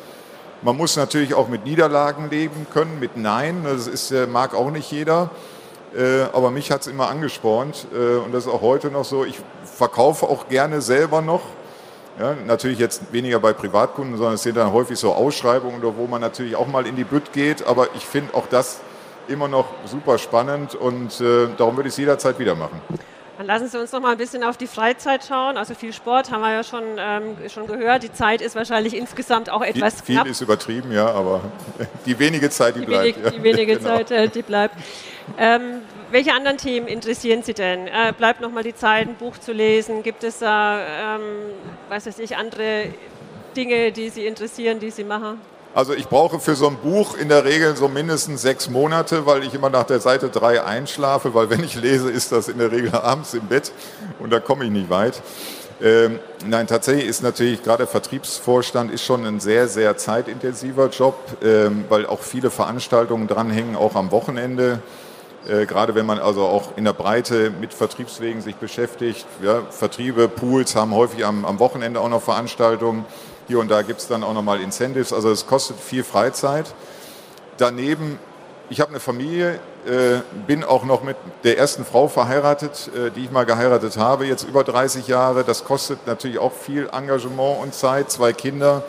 Man 0.62 0.78
muss 0.78 0.96
natürlich 0.96 1.34
auch 1.34 1.48
mit 1.48 1.66
Niederlagen 1.66 2.30
leben 2.30 2.66
können, 2.74 3.00
mit 3.00 3.18
Nein. 3.18 3.64
Das 3.66 3.88
ist, 3.88 4.12
äh, 4.12 4.26
mag 4.26 4.56
auch 4.56 4.72
nicht 4.72 4.92
jeder. 4.92 5.30
Äh, 5.96 6.24
aber 6.34 6.50
mich 6.52 6.72
hat 6.72 6.82
es 6.82 6.88
immer 6.88 7.08
angespornt 7.10 7.88
äh, 7.94 8.18
und 8.18 8.34
das 8.34 8.46
ist 8.46 8.52
auch 8.52 8.62
heute 8.62 8.90
noch 8.90 9.06
so. 9.06 9.26
Ich 9.26 9.40
verkaufe 9.64 10.28
auch 10.28 10.48
gerne 10.48 10.82
selber 10.82 11.22
noch. 11.22 11.42
Ja, 12.20 12.34
natürlich 12.48 12.80
jetzt 12.80 13.12
weniger 13.12 13.40
bei 13.40 13.54
Privatkunden, 13.54 14.18
sondern 14.18 14.36
es 14.36 14.44
sind 14.44 14.56
dann 14.56 14.72
häufig 14.72 14.98
so 14.98 15.14
Ausschreibungen, 15.14 15.82
wo 15.84 16.08
man 16.08 16.22
natürlich 16.22 16.56
auch 16.56 16.68
mal 16.68 16.88
in 16.88 16.96
die 16.96 17.04
Bütt 17.04 17.34
geht. 17.34 17.68
Aber 17.68 17.90
ich 17.94 18.06
finde 18.06 18.34
auch 18.34 18.48
das 18.50 18.80
immer 19.28 19.50
noch 19.50 19.66
super 19.84 20.18
spannend 20.18 20.76
und 20.76 21.20
darum 21.20 21.76
würde 21.76 21.90
ich 21.90 21.94
es 21.94 21.98
jederzeit 21.98 22.40
wieder 22.40 22.56
machen. 22.56 22.80
Dann 23.38 23.48
lassen 23.48 23.68
Sie 23.68 23.80
uns 23.80 23.92
noch 23.92 24.00
mal 24.00 24.12
ein 24.12 24.18
bisschen 24.18 24.44
auf 24.44 24.58
die 24.58 24.68
Freizeit 24.68 25.26
schauen. 25.26 25.58
Also 25.58 25.74
viel 25.74 25.92
Sport 25.92 26.32
haben 26.32 26.42
wir 26.42 26.52
ja 26.52 26.64
schon, 26.64 26.84
ähm, 26.98 27.36
schon 27.50 27.68
gehört. 27.68 28.04
Die 28.04 28.14
Zeit 28.14 28.42
ist 28.42 28.56
wahrscheinlich 28.56 28.96
insgesamt 28.96 29.50
auch 29.50 29.62
etwas 29.62 30.02
viel, 30.02 30.16
knapp. 30.16 30.26
Viel 30.26 30.32
ist 30.32 30.42
übertrieben, 30.42 30.92
ja, 30.92 31.08
aber 31.08 31.42
die 32.06 32.18
wenige 32.18 32.50
Zeit, 32.50 32.76
die, 32.76 32.82
die 32.82 32.86
bleibt. 32.86 33.04
Wenig, 33.04 33.18
ja. 33.24 33.30
Die 33.32 33.44
wenige 33.44 33.76
genau. 33.78 33.90
Zeit, 33.90 34.12
äh, 34.12 34.28
die 34.30 34.42
bleibt. 34.42 34.76
Ähm, 35.38 35.82
welche 36.12 36.34
anderen 36.34 36.58
Themen 36.58 36.88
interessieren 36.88 37.44
Sie 37.44 37.54
denn? 37.54 37.88
Äh, 37.88 38.14
bleibt 38.18 38.40
noch 38.40 38.52
mal 38.52 38.64
die 38.64 38.76
Zeit, 38.76 39.08
ein 39.08 39.16
Buch 39.16 39.38
zu 39.38 39.52
lesen? 39.52 40.04
Gibt 40.04 40.24
es 40.24 40.40
da, 40.40 41.16
ähm, 41.16 41.22
was 41.90 42.06
weiß 42.06 42.20
ich, 42.20 42.38
andere 42.38 42.94
Dinge, 43.58 43.92
die 43.92 44.10
Sie 44.10 44.26
interessieren, 44.26 44.80
die 44.80 44.92
Sie 44.92 45.04
machen? 45.04 45.42
Also 45.76 45.94
ich 45.94 46.08
brauche 46.08 46.40
für 46.40 46.56
so 46.56 46.70
ein 46.70 46.78
Buch 46.78 47.18
in 47.18 47.28
der 47.28 47.44
Regel 47.44 47.76
so 47.76 47.90
mindestens 47.90 48.42
sechs 48.42 48.70
Monate, 48.70 49.26
weil 49.26 49.44
ich 49.44 49.54
immer 49.54 49.70
nach 49.70 49.84
der 49.84 50.00
Seite 50.00 50.30
drei 50.30 50.64
einschlafe, 50.64 51.34
weil 51.34 51.50
wenn 51.50 51.66
ich 51.66 51.76
lese, 51.76 52.10
ist 52.10 52.32
das 52.32 52.48
in 52.48 52.60
der 52.60 52.72
Regel 52.72 52.96
abends 52.96 53.34
im 53.34 53.46
Bett 53.48 53.74
und 54.20 54.32
da 54.32 54.40
komme 54.40 54.64
ich 54.64 54.72
nicht 54.72 54.90
weit. 54.90 55.22
Ähm, 55.82 56.20
nein, 56.46 56.68
tatsächlich 56.68 57.06
ist 57.06 57.24
natürlich 57.24 57.62
gerade 57.62 57.88
Vertriebsvorstand 57.88 58.90
ist 58.90 59.04
schon 59.04 59.26
ein 59.26 59.42
sehr, 59.42 59.68
sehr 59.68 59.98
zeitintensiver 59.98 60.88
Job, 60.88 61.18
ähm, 61.44 61.84
weil 61.90 62.06
auch 62.06 62.22
viele 62.22 62.52
Veranstaltungen 62.52 63.28
dranhängen, 63.28 63.76
auch 63.76 63.96
am 63.96 64.12
Wochenende. 64.12 64.80
Äh, 65.46 65.66
gerade 65.66 65.94
wenn 65.94 66.06
man 66.06 66.20
also 66.20 66.44
auch 66.46 66.78
in 66.78 66.86
der 66.86 66.94
Breite 66.94 67.52
mit 67.52 67.74
Vertriebswegen 67.74 68.42
sich 68.42 68.56
beschäftigt. 68.56 69.26
Ja, 69.44 69.64
Vertriebe, 69.72 70.30
Pools 70.30 70.74
haben 70.74 70.96
häufig 70.96 71.26
am, 71.26 71.44
am 71.44 71.60
Wochenende 71.60 72.00
auch 72.00 72.08
noch 72.08 72.22
Veranstaltungen. 72.22 73.04
Hier 73.48 73.60
und 73.60 73.70
da 73.70 73.84
gibt 73.84 74.00
es 74.00 74.08
dann 74.08 74.24
auch 74.24 74.34
nochmal 74.34 74.60
Incentives. 74.60 75.14
Also 75.14 75.30
es 75.30 75.46
kostet 75.46 75.80
viel 75.80 76.04
Freizeit. 76.04 76.74
Daneben, 77.58 78.18
ich 78.72 78.82
habe 78.82 78.90
eine 78.90 79.00
Familie, 79.00 79.60
äh, 79.86 80.22
bin 80.48 80.64
auch 80.64 80.84
noch 80.84 81.04
mit 81.04 81.16
der 81.44 81.60
ersten 81.60 81.86
Frau 81.86 82.08
verheiratet, 82.08 82.90
äh, 82.96 83.12
die 83.12 83.26
ich 83.26 83.32
mal 83.32 83.46
geheiratet 83.46 83.98
habe, 83.98 84.26
jetzt 84.26 84.44
über 84.44 84.64
30 84.64 85.08
Jahre. 85.08 85.44
Das 85.44 85.64
kostet 85.64 86.08
natürlich 86.08 86.40
auch 86.40 86.54
viel 86.54 86.90
Engagement 86.92 87.62
und 87.62 87.76
Zeit. 87.76 88.10
Zwei 88.10 88.34
Kinder, 88.34 88.84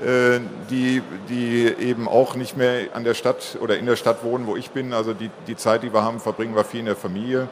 äh, 0.00 0.40
die, 0.70 1.02
die 1.28 1.66
eben 1.66 2.08
auch 2.08 2.34
nicht 2.34 2.56
mehr 2.56 2.86
an 2.94 3.04
der 3.04 3.12
Stadt 3.12 3.58
oder 3.60 3.76
in 3.76 3.84
der 3.84 3.96
Stadt 3.96 4.24
wohnen, 4.24 4.46
wo 4.46 4.56
ich 4.56 4.70
bin. 4.70 4.94
Also 4.94 5.12
die, 5.12 5.30
die 5.46 5.56
Zeit, 5.56 5.82
die 5.82 5.92
wir 5.92 6.02
haben, 6.02 6.18
verbringen 6.18 6.56
wir 6.56 6.64
viel 6.64 6.80
in 6.80 6.86
der 6.86 6.96
Familie. 6.96 7.48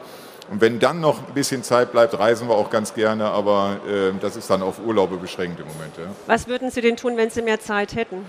Und 0.49 0.59
wenn 0.59 0.79
dann 0.79 0.99
noch 0.99 1.19
ein 1.27 1.33
bisschen 1.33 1.63
Zeit 1.63 1.91
bleibt, 1.91 2.17
reisen 2.17 2.49
wir 2.49 2.55
auch 2.55 2.69
ganz 2.69 2.93
gerne, 2.93 3.25
aber 3.25 3.77
äh, 3.87 4.11
das 4.19 4.35
ist 4.35 4.49
dann 4.49 4.61
auf 4.61 4.79
Urlaube 4.85 5.17
beschränkt 5.17 5.59
im 5.59 5.67
Moment. 5.67 5.97
Ja. 5.97 6.03
Was 6.27 6.47
würden 6.47 6.71
Sie 6.71 6.81
denn 6.81 6.97
tun, 6.97 7.15
wenn 7.15 7.29
Sie 7.29 7.41
mehr 7.41 7.59
Zeit 7.59 7.95
hätten? 7.95 8.25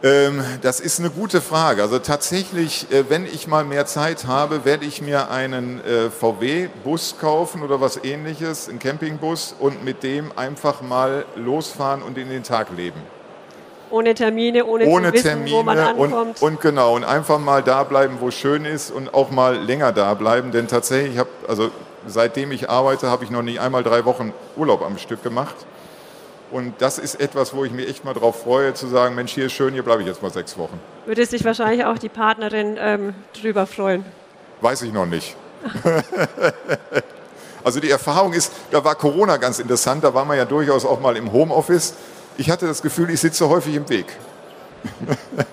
Ähm, 0.00 0.44
das 0.62 0.78
ist 0.78 1.00
eine 1.00 1.10
gute 1.10 1.40
Frage. 1.40 1.82
Also 1.82 1.98
tatsächlich, 1.98 2.90
äh, 2.92 3.10
wenn 3.10 3.26
ich 3.26 3.48
mal 3.48 3.64
mehr 3.64 3.84
Zeit 3.84 4.26
habe, 4.26 4.64
werde 4.64 4.84
ich 4.84 5.02
mir 5.02 5.30
einen 5.30 5.84
äh, 5.84 6.08
VW-Bus 6.08 7.16
kaufen 7.20 7.62
oder 7.62 7.80
was 7.80 8.04
ähnliches, 8.04 8.68
einen 8.68 8.78
Campingbus 8.78 9.56
und 9.58 9.84
mit 9.84 10.04
dem 10.04 10.30
einfach 10.36 10.82
mal 10.82 11.24
losfahren 11.34 12.02
und 12.02 12.16
in 12.16 12.28
den 12.28 12.44
Tag 12.44 12.68
leben. 12.76 13.00
Ohne 13.90 14.14
Termine, 14.14 14.64
ohne, 14.64 14.86
ohne 14.86 15.12
wissen, 15.12 15.24
Termine 15.24 15.56
wo 15.56 15.62
man 15.62 15.78
ankommt. 15.78 16.42
Und, 16.42 16.42
und 16.42 16.60
genau, 16.60 16.94
und 16.94 17.04
einfach 17.04 17.38
mal 17.38 17.62
da 17.62 17.84
bleiben, 17.84 18.18
wo 18.20 18.28
es 18.28 18.34
schön 18.34 18.64
ist 18.64 18.90
und 18.90 19.14
auch 19.14 19.30
mal 19.30 19.56
länger 19.56 19.92
da 19.92 20.14
bleiben. 20.14 20.52
Denn 20.52 20.68
tatsächlich, 20.68 21.14
ich 21.14 21.18
habe, 21.18 21.30
also 21.46 21.70
seitdem 22.06 22.52
ich 22.52 22.68
arbeite, 22.70 23.08
habe 23.08 23.24
ich 23.24 23.30
noch 23.30 23.42
nicht 23.42 23.60
einmal 23.60 23.82
drei 23.82 24.04
Wochen 24.04 24.32
Urlaub 24.56 24.82
am 24.82 24.98
Stück 24.98 25.22
gemacht. 25.22 25.56
Und 26.50 26.74
das 26.78 26.98
ist 26.98 27.20
etwas, 27.20 27.54
wo 27.54 27.64
ich 27.64 27.72
mich 27.72 27.88
echt 27.88 28.04
mal 28.04 28.14
drauf 28.14 28.42
freue, 28.42 28.72
zu 28.72 28.86
sagen, 28.86 29.14
Mensch, 29.14 29.32
hier 29.32 29.46
ist 29.46 29.52
schön, 29.52 29.74
hier 29.74 29.82
bleibe 29.82 30.02
ich 30.02 30.08
jetzt 30.08 30.22
mal 30.22 30.32
sechs 30.32 30.56
Wochen. 30.56 30.80
Würde 31.04 31.26
sich 31.26 31.44
wahrscheinlich 31.44 31.84
auch 31.84 31.98
die 31.98 32.08
Partnerin 32.08 32.78
ähm, 32.80 33.14
drüber 33.38 33.66
freuen? 33.66 34.04
Weiß 34.62 34.82
ich 34.82 34.92
noch 34.92 35.06
nicht. 35.06 35.36
also 37.64 37.80
die 37.80 37.90
Erfahrung 37.90 38.32
ist, 38.32 38.52
da 38.70 38.82
war 38.82 38.94
Corona 38.94 39.36
ganz 39.36 39.58
interessant, 39.58 40.04
da 40.04 40.14
war 40.14 40.24
man 40.24 40.38
ja 40.38 40.46
durchaus 40.46 40.86
auch 40.86 41.00
mal 41.00 41.16
im 41.16 41.32
Homeoffice 41.32 41.94
ich 42.38 42.48
hatte 42.48 42.66
das 42.66 42.80
Gefühl, 42.80 43.10
ich 43.10 43.20
sitze 43.20 43.46
häufig 43.48 43.74
im 43.74 43.88
Weg. 43.88 44.06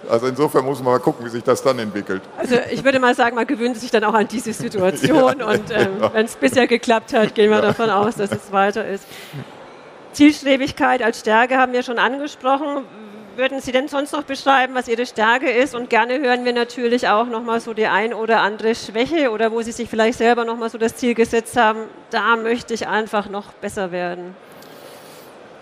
Also 0.07 0.27
insofern 0.27 0.63
muss 0.63 0.77
man 0.83 0.93
mal 0.93 0.99
gucken, 0.99 1.25
wie 1.25 1.29
sich 1.29 1.43
das 1.43 1.63
dann 1.63 1.79
entwickelt. 1.79 2.21
Also 2.37 2.57
ich 2.69 2.83
würde 2.83 2.99
mal 2.99 3.15
sagen, 3.15 3.35
man 3.35 3.47
gewöhnt 3.47 3.75
sich 3.75 3.89
dann 3.89 4.03
auch 4.03 4.13
an 4.13 4.27
diese 4.27 4.53
Situation 4.53 5.39
ja, 5.39 5.47
und 5.47 5.71
ähm, 5.71 5.95
genau. 5.95 6.13
wenn 6.13 6.25
es 6.27 6.35
bisher 6.35 6.67
geklappt 6.67 7.11
hat, 7.11 7.33
gehen 7.33 7.49
wir 7.49 7.57
ja. 7.57 7.63
davon 7.63 7.89
aus, 7.89 8.15
dass 8.15 8.31
es 8.31 8.51
weiter 8.51 8.87
ist. 8.87 9.03
Zielstrebigkeit 10.13 11.01
als 11.01 11.21
Stärke 11.21 11.57
haben 11.57 11.73
wir 11.73 11.81
schon 11.81 11.97
angesprochen. 11.97 12.83
Würden 13.35 13.61
Sie 13.61 13.71
denn 13.71 13.87
sonst 13.87 14.13
noch 14.13 14.23
beschreiben, 14.23 14.75
was 14.75 14.87
Ihre 14.87 15.07
Stärke 15.07 15.49
ist? 15.49 15.73
Und 15.73 15.89
gerne 15.89 16.19
hören 16.19 16.45
wir 16.45 16.53
natürlich 16.53 17.07
auch 17.07 17.25
nochmal 17.25 17.59
so 17.59 17.73
die 17.73 17.87
ein 17.87 18.13
oder 18.13 18.41
andere 18.41 18.75
Schwäche 18.75 19.31
oder 19.31 19.51
wo 19.51 19.61
Sie 19.63 19.71
sich 19.71 19.89
vielleicht 19.89 20.19
selber 20.19 20.45
nochmal 20.45 20.69
so 20.69 20.77
das 20.77 20.95
Ziel 20.95 21.15
gesetzt 21.15 21.57
haben, 21.57 21.79
da 22.11 22.35
möchte 22.37 22.75
ich 22.75 22.87
einfach 22.87 23.27
noch 23.27 23.51
besser 23.53 23.91
werden. 23.91 24.35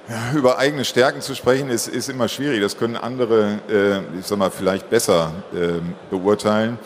Ja, 0.10 0.38
über 0.38 0.58
eigene 0.58 0.84
Stärken 0.84 1.22
zu 1.22 1.34
sprechen 1.34 1.70
ist, 1.70 1.88
ist 1.88 2.10
immer 2.10 2.28
schwierig. 2.28 2.62
Das 2.62 2.78
können 2.78 2.98
andere, 2.98 3.60
äh, 3.70 4.20
ich 4.20 4.26
sag 4.26 4.38
mal, 4.38 4.52
vielleicht 4.52 4.90
besser 4.90 5.32
äh, 5.54 5.80
beurteilen. 6.10 6.78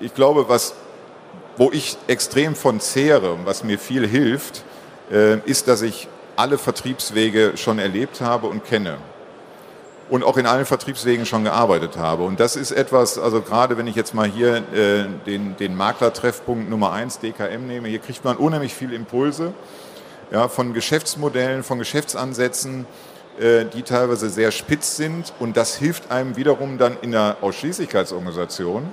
Ich 0.00 0.14
glaube, 0.14 0.48
was, 0.48 0.72
wo 1.58 1.70
ich 1.70 1.98
extrem 2.06 2.54
von 2.54 2.80
zehre 2.80 3.32
und 3.32 3.44
was 3.44 3.62
mir 3.62 3.78
viel 3.78 4.08
hilft, 4.08 4.64
äh, 5.10 5.38
ist, 5.40 5.68
dass 5.68 5.82
ich 5.82 6.08
alle 6.34 6.56
Vertriebswege 6.56 7.52
schon 7.56 7.78
erlebt 7.78 8.22
habe 8.22 8.46
und 8.46 8.64
kenne. 8.64 8.96
Und 10.08 10.24
auch 10.24 10.38
in 10.38 10.46
allen 10.46 10.64
Vertriebswegen 10.64 11.26
schon 11.26 11.44
gearbeitet 11.44 11.98
habe. 11.98 12.22
Und 12.22 12.40
das 12.40 12.56
ist 12.56 12.70
etwas, 12.70 13.18
also 13.18 13.42
gerade 13.42 13.76
wenn 13.76 13.86
ich 13.86 13.96
jetzt 13.96 14.14
mal 14.14 14.26
hier 14.26 14.56
äh, 14.74 15.04
den, 15.26 15.56
den 15.58 15.76
Maklertreffpunkt 15.76 16.70
Nummer 16.70 16.92
1 16.92 17.18
DKM 17.18 17.66
nehme, 17.66 17.88
hier 17.88 17.98
kriegt 17.98 18.24
man 18.24 18.38
unheimlich 18.38 18.74
viele 18.74 18.94
Impulse 18.94 19.52
ja, 20.32 20.48
von 20.48 20.72
Geschäftsmodellen, 20.72 21.62
von 21.62 21.78
Geschäftsansätzen, 21.78 22.86
äh, 23.38 23.66
die 23.66 23.82
teilweise 23.82 24.30
sehr 24.30 24.50
spitz 24.50 24.96
sind. 24.96 25.32
Und 25.38 25.56
das 25.56 25.76
hilft 25.76 26.10
einem 26.10 26.36
wiederum 26.36 26.78
dann 26.78 26.96
in 27.02 27.12
der 27.12 27.36
Ausschließlichkeitsorganisation, 27.42 28.90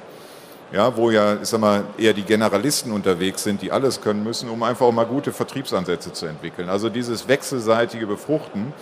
ja, 0.73 0.95
wo 0.97 1.09
ja 1.09 1.37
ich 1.41 1.47
sag 1.47 1.61
mal, 1.61 1.85
eher 1.97 2.13
die 2.13 2.23
Generalisten 2.23 2.91
unterwegs 2.91 3.43
sind, 3.43 3.61
die 3.61 3.71
alles 3.71 4.01
können 4.01 4.23
müssen, 4.23 4.49
um 4.49 4.61
einfach 4.63 4.85
auch 4.85 4.91
mal 4.91 5.05
gute 5.05 5.31
Vertriebsansätze 5.31 6.11
zu 6.11 6.25
entwickeln. 6.25 6.67
Also 6.67 6.89
dieses 6.89 7.27
wechselseitige 7.29 8.05
Befruchten 8.05 8.73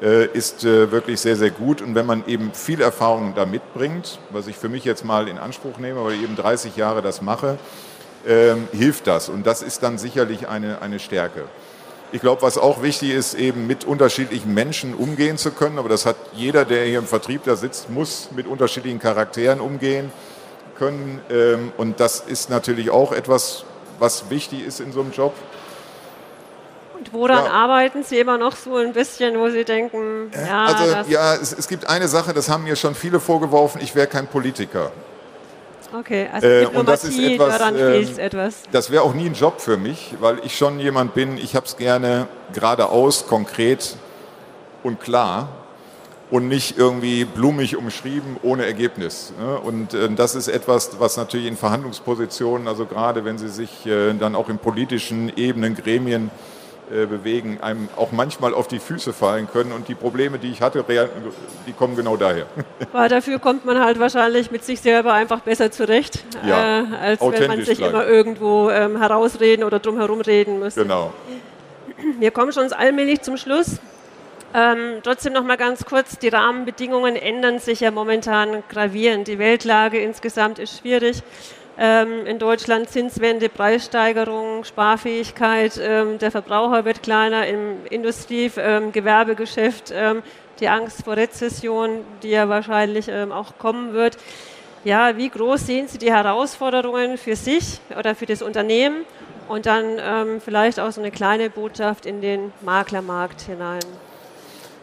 äh, 0.00 0.26
ist 0.26 0.64
äh, 0.64 0.92
wirklich 0.92 1.20
sehr, 1.20 1.36
sehr 1.36 1.50
gut. 1.50 1.82
Und 1.82 1.96
wenn 1.96 2.06
man 2.06 2.24
eben 2.28 2.52
viel 2.54 2.80
Erfahrung 2.80 3.34
da 3.34 3.44
mitbringt, 3.44 4.20
was 4.30 4.46
ich 4.46 4.56
für 4.56 4.68
mich 4.68 4.84
jetzt 4.84 5.04
mal 5.04 5.26
in 5.26 5.38
Anspruch 5.38 5.78
nehme, 5.78 6.04
weil 6.04 6.14
ich 6.14 6.22
eben 6.22 6.36
30 6.36 6.76
Jahre 6.76 7.02
das 7.02 7.22
mache, 7.22 7.58
äh, 8.24 8.54
hilft 8.72 9.08
das. 9.08 9.28
Und 9.28 9.46
das 9.46 9.62
ist 9.62 9.82
dann 9.82 9.98
sicherlich 9.98 10.48
eine, 10.48 10.80
eine 10.80 11.00
Stärke. 11.00 11.46
Ich 12.14 12.20
glaube, 12.20 12.42
was 12.42 12.58
auch 12.58 12.80
wichtig 12.80 13.10
ist, 13.10 13.34
eben 13.34 13.66
mit 13.66 13.84
unterschiedlichen 13.84 14.54
Menschen 14.54 14.94
umgehen 14.94 15.36
zu 15.36 15.50
können. 15.50 15.80
Aber 15.80 15.88
das 15.88 16.06
hat 16.06 16.14
jeder, 16.32 16.64
der 16.64 16.84
hier 16.84 17.00
im 17.00 17.08
Vertrieb 17.08 17.42
da 17.42 17.56
sitzt, 17.56 17.90
muss 17.90 18.28
mit 18.36 18.46
unterschiedlichen 18.46 19.00
Charakteren 19.00 19.58
umgehen 19.58 20.12
können. 20.78 21.20
Ähm, 21.28 21.72
und 21.76 21.98
das 21.98 22.20
ist 22.20 22.50
natürlich 22.50 22.90
auch 22.90 23.10
etwas, 23.10 23.64
was 23.98 24.30
wichtig 24.30 24.64
ist 24.64 24.78
in 24.78 24.92
so 24.92 25.00
einem 25.00 25.10
Job. 25.10 25.34
Und 26.96 27.12
woran 27.12 27.46
ja. 27.46 27.50
arbeiten 27.50 28.04
Sie 28.04 28.20
immer 28.20 28.38
noch 28.38 28.54
so 28.54 28.76
ein 28.76 28.92
bisschen, 28.92 29.36
wo 29.36 29.50
Sie 29.50 29.64
denken, 29.64 30.30
ja, 30.32 30.66
also 30.66 31.10
ja, 31.10 31.34
es, 31.34 31.52
es 31.52 31.66
gibt 31.66 31.88
eine 31.88 32.06
Sache, 32.06 32.32
das 32.32 32.48
haben 32.48 32.62
mir 32.62 32.76
schon 32.76 32.94
viele 32.94 33.18
vorgeworfen, 33.18 33.80
ich 33.82 33.96
wäre 33.96 34.06
kein 34.06 34.28
Politiker. 34.28 34.92
Okay, 35.92 36.28
also 36.32 36.46
äh, 36.46 36.66
und 36.66 36.88
das 36.88 37.04
ist 37.04 37.18
etwas, 37.18 37.58
daran 37.58 37.76
fehlt 37.76 38.18
äh, 38.18 38.22
etwas. 38.22 38.62
Das 38.72 38.90
wäre 38.90 39.02
auch 39.02 39.14
nie 39.14 39.26
ein 39.26 39.34
Job 39.34 39.60
für 39.60 39.76
mich, 39.76 40.14
weil 40.20 40.38
ich 40.44 40.56
schon 40.56 40.78
jemand 40.78 41.14
bin, 41.14 41.38
ich 41.38 41.54
habe 41.54 41.66
es 41.66 41.76
gerne 41.76 42.28
geradeaus, 42.52 43.26
konkret 43.26 43.96
und 44.82 45.00
klar 45.00 45.48
und 46.30 46.48
nicht 46.48 46.78
irgendwie 46.78 47.24
blumig 47.24 47.76
umschrieben 47.76 48.36
ohne 48.42 48.64
Ergebnis. 48.64 49.32
Ne? 49.38 49.58
Und 49.58 49.94
äh, 49.94 50.10
das 50.10 50.34
ist 50.34 50.48
etwas, 50.48 50.98
was 50.98 51.16
natürlich 51.16 51.46
in 51.46 51.56
Verhandlungspositionen, 51.56 52.66
also 52.66 52.86
gerade 52.86 53.24
wenn 53.24 53.38
Sie 53.38 53.48
sich 53.48 53.86
äh, 53.86 54.14
dann 54.14 54.34
auch 54.34 54.48
in 54.48 54.58
politischen 54.58 55.32
Ebenen, 55.36 55.74
Gremien 55.74 56.30
bewegen, 56.88 57.58
einem 57.60 57.88
auch 57.96 58.12
manchmal 58.12 58.54
auf 58.54 58.68
die 58.68 58.78
Füße 58.78 59.12
fallen 59.12 59.48
können. 59.50 59.72
Und 59.72 59.88
die 59.88 59.94
Probleme, 59.94 60.38
die 60.38 60.50
ich 60.50 60.60
hatte, 60.62 60.84
die 61.66 61.72
kommen 61.72 61.96
genau 61.96 62.16
daher. 62.16 62.46
Weil 62.92 63.08
dafür 63.08 63.38
kommt 63.38 63.64
man 63.64 63.82
halt 63.82 63.98
wahrscheinlich 63.98 64.50
mit 64.50 64.64
sich 64.64 64.80
selber 64.80 65.12
einfach 65.12 65.40
besser 65.40 65.70
zurecht, 65.70 66.24
ja, 66.46 66.80
äh, 66.80 66.84
als 67.00 67.20
wenn 67.20 67.48
man 67.48 67.64
sich 67.64 67.78
bleiben. 67.78 67.94
immer 67.94 68.06
irgendwo 68.06 68.70
ähm, 68.70 68.98
herausreden 68.98 69.64
oder 69.64 69.78
drum 69.78 69.96
herum 69.98 70.20
reden 70.20 70.58
muss. 70.58 70.74
Genau. 70.74 71.12
Wir 72.18 72.30
kommen 72.30 72.52
schon 72.52 72.72
allmählich 72.72 73.22
zum 73.22 73.36
Schluss. 73.36 73.78
Ähm, 74.56 75.00
trotzdem 75.02 75.32
noch 75.32 75.42
mal 75.42 75.56
ganz 75.56 75.84
kurz, 75.84 76.16
die 76.18 76.28
Rahmenbedingungen 76.28 77.16
ändern 77.16 77.58
sich 77.58 77.80
ja 77.80 77.90
momentan 77.90 78.62
gravierend. 78.68 79.26
Die 79.26 79.40
Weltlage 79.40 79.98
insgesamt 79.98 80.60
ist 80.60 80.78
schwierig. 80.78 81.22
Ähm, 81.76 82.24
in 82.26 82.38
Deutschland 82.38 82.88
Zinswende, 82.88 83.48
Preissteigerung, 83.48 84.62
Sparfähigkeit, 84.64 85.80
ähm, 85.82 86.18
der 86.18 86.30
Verbraucher 86.30 86.84
wird 86.84 87.02
kleiner 87.02 87.48
im 87.48 87.84
Industrie-, 87.90 88.52
ähm, 88.56 88.92
Gewerbegeschäft, 88.92 89.92
die 90.60 90.68
Angst 90.68 91.02
vor 91.04 91.16
Rezession, 91.16 92.04
die 92.22 92.30
ja 92.30 92.48
wahrscheinlich 92.48 93.12
auch 93.12 93.58
kommen 93.58 93.92
wird. 93.92 94.16
Ja, 94.84 95.16
wie 95.16 95.28
groß 95.28 95.66
sehen 95.66 95.88
Sie 95.88 95.98
die 95.98 96.12
Herausforderungen 96.12 97.18
für 97.18 97.34
sich 97.34 97.80
oder 97.98 98.14
für 98.14 98.26
das 98.26 98.40
Unternehmen 98.40 99.04
und 99.48 99.66
dann 99.66 100.40
vielleicht 100.40 100.78
auch 100.78 100.92
so 100.92 101.00
eine 101.00 101.10
kleine 101.10 101.50
Botschaft 101.50 102.06
in 102.06 102.20
den 102.20 102.52
Maklermarkt 102.60 103.40
hinein? 103.40 103.80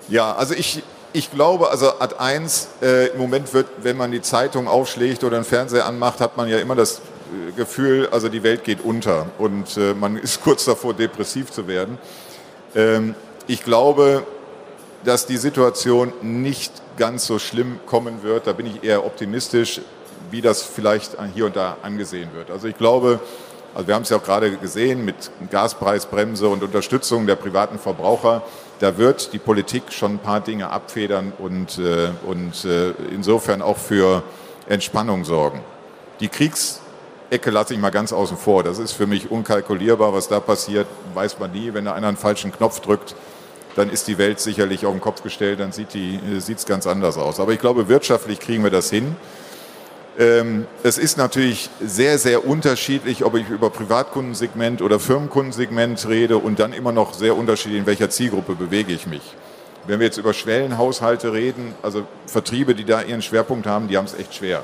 Ja, 0.09 0.35
also 0.35 0.53
ich, 0.55 0.83
ich 1.13 1.31
glaube, 1.31 1.69
also 1.69 1.99
Ad 1.99 2.15
1, 2.17 2.69
äh, 2.81 3.07
im 3.07 3.19
Moment 3.19 3.53
wird, 3.53 3.67
wenn 3.81 3.97
man 3.97 4.11
die 4.11 4.21
Zeitung 4.21 4.67
aufschlägt 4.67 5.23
oder 5.23 5.37
den 5.37 5.43
Fernseher 5.43 5.85
anmacht, 5.85 6.19
hat 6.19 6.37
man 6.37 6.47
ja 6.47 6.59
immer 6.59 6.75
das 6.75 6.99
äh, 6.99 7.51
Gefühl, 7.53 8.07
also 8.11 8.29
die 8.29 8.43
Welt 8.43 8.63
geht 8.63 8.83
unter 8.83 9.27
und 9.37 9.77
äh, 9.77 9.93
man 9.93 10.17
ist 10.21 10.41
kurz 10.41 10.65
davor, 10.65 10.93
depressiv 10.93 11.51
zu 11.51 11.67
werden. 11.67 11.97
Ähm, 12.75 13.15
ich 13.47 13.63
glaube, 13.63 14.23
dass 15.03 15.25
die 15.25 15.37
Situation 15.37 16.13
nicht 16.21 16.71
ganz 16.97 17.25
so 17.25 17.39
schlimm 17.39 17.79
kommen 17.85 18.23
wird. 18.23 18.47
Da 18.47 18.53
bin 18.53 18.67
ich 18.67 18.83
eher 18.83 19.05
optimistisch, 19.05 19.81
wie 20.29 20.41
das 20.41 20.61
vielleicht 20.61 21.17
hier 21.33 21.47
und 21.47 21.55
da 21.55 21.77
angesehen 21.81 22.29
wird. 22.33 22.51
Also 22.51 22.67
ich 22.67 22.77
glaube, 22.77 23.19
also 23.73 23.87
wir 23.87 23.95
haben 23.95 24.03
es 24.03 24.09
ja 24.09 24.17
auch 24.17 24.23
gerade 24.23 24.55
gesehen 24.57 25.03
mit 25.03 25.31
Gaspreisbremse 25.49 26.47
und 26.47 26.63
Unterstützung 26.63 27.25
der 27.25 27.35
privaten 27.35 27.79
Verbraucher. 27.79 28.43
Da 28.81 28.97
wird 28.97 29.31
die 29.31 29.37
Politik 29.37 29.93
schon 29.93 30.13
ein 30.15 30.17
paar 30.17 30.41
Dinge 30.41 30.71
abfedern 30.71 31.33
und, 31.37 31.77
äh, 31.77 32.09
und 32.25 32.65
äh, 32.65 32.89
insofern 33.13 33.61
auch 33.61 33.77
für 33.77 34.23
Entspannung 34.67 35.23
sorgen. 35.23 35.61
Die 36.19 36.29
Kriegsecke 36.29 37.51
lasse 37.51 37.75
ich 37.75 37.79
mal 37.79 37.91
ganz 37.91 38.11
außen 38.11 38.37
vor. 38.37 38.63
Das 38.63 38.79
ist 38.79 38.93
für 38.93 39.05
mich 39.05 39.29
unkalkulierbar, 39.29 40.13
was 40.13 40.29
da 40.29 40.39
passiert, 40.39 40.87
weiß 41.13 41.37
man 41.37 41.51
nie. 41.51 41.75
Wenn 41.75 41.85
da 41.85 41.93
einer 41.93 42.07
einen 42.07 42.17
falschen 42.17 42.51
Knopf 42.51 42.79
drückt, 42.79 43.13
dann 43.75 43.87
ist 43.91 44.07
die 44.07 44.17
Welt 44.17 44.39
sicherlich 44.39 44.83
auf 44.87 44.93
den 44.93 45.01
Kopf 45.01 45.21
gestellt, 45.21 45.59
dann 45.59 45.71
sieht 45.71 45.93
es 45.95 46.49
äh, 46.49 46.67
ganz 46.67 46.87
anders 46.87 47.19
aus. 47.19 47.39
Aber 47.39 47.53
ich 47.53 47.59
glaube, 47.59 47.87
wirtschaftlich 47.87 48.39
kriegen 48.39 48.63
wir 48.63 48.71
das 48.71 48.89
hin. 48.89 49.15
Ähm, 50.21 50.67
es 50.83 50.99
ist 50.99 51.17
natürlich 51.17 51.71
sehr, 51.81 52.19
sehr 52.19 52.45
unterschiedlich, 52.45 53.25
ob 53.25 53.35
ich 53.35 53.49
über 53.49 53.71
Privatkundensegment 53.71 54.83
oder 54.83 54.99
Firmenkundensegment 54.99 56.07
rede 56.07 56.37
und 56.37 56.59
dann 56.59 56.73
immer 56.73 56.91
noch 56.91 57.15
sehr 57.15 57.35
unterschiedlich, 57.35 57.79
in 57.79 57.85
welcher 57.87 58.11
Zielgruppe 58.11 58.53
bewege 58.53 58.93
ich 58.93 59.07
mich. 59.07 59.23
Wenn 59.87 59.99
wir 59.99 60.05
jetzt 60.05 60.19
über 60.19 60.33
Schwellenhaushalte 60.33 61.33
reden, 61.33 61.73
also 61.81 62.03
Vertriebe, 62.27 62.75
die 62.75 62.85
da 62.85 63.01
ihren 63.01 63.23
Schwerpunkt 63.23 63.65
haben, 63.65 63.87
die 63.87 63.97
haben 63.97 64.05
es 64.05 64.13
echt 64.13 64.35
schwer. 64.35 64.61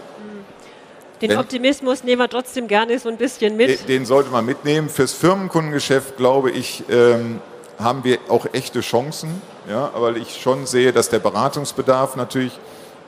Den 1.24 1.32
Wenn, 1.32 1.40
Optimismus 1.40 2.04
nehmen 2.04 2.22
wir 2.22 2.30
trotzdem 2.30 2.68
gerne 2.68 3.00
so 3.00 3.10
ein 3.10 3.18
bisschen 3.18 3.58
mit. 3.58 3.90
Den 3.90 4.06
sollte 4.06 4.30
man 4.30 4.46
mitnehmen. 4.46 4.90
Fürs 4.90 5.14
Firmenkundengeschäft, 5.14 6.18
glaube 6.18 6.52
ich, 6.52 6.84
ähm, 6.92 7.42
haben 7.80 8.04
wir 8.04 8.20
auch 8.30 8.46
echte 8.54 8.82
Chancen, 8.82 9.42
ja, 9.68 9.92
weil 9.96 10.18
ich 10.18 10.40
schon 10.40 10.68
sehe, 10.68 10.94
dass 10.94 11.10
der 11.10 11.18
Beratungsbedarf 11.18 12.16
natürlich 12.16 12.60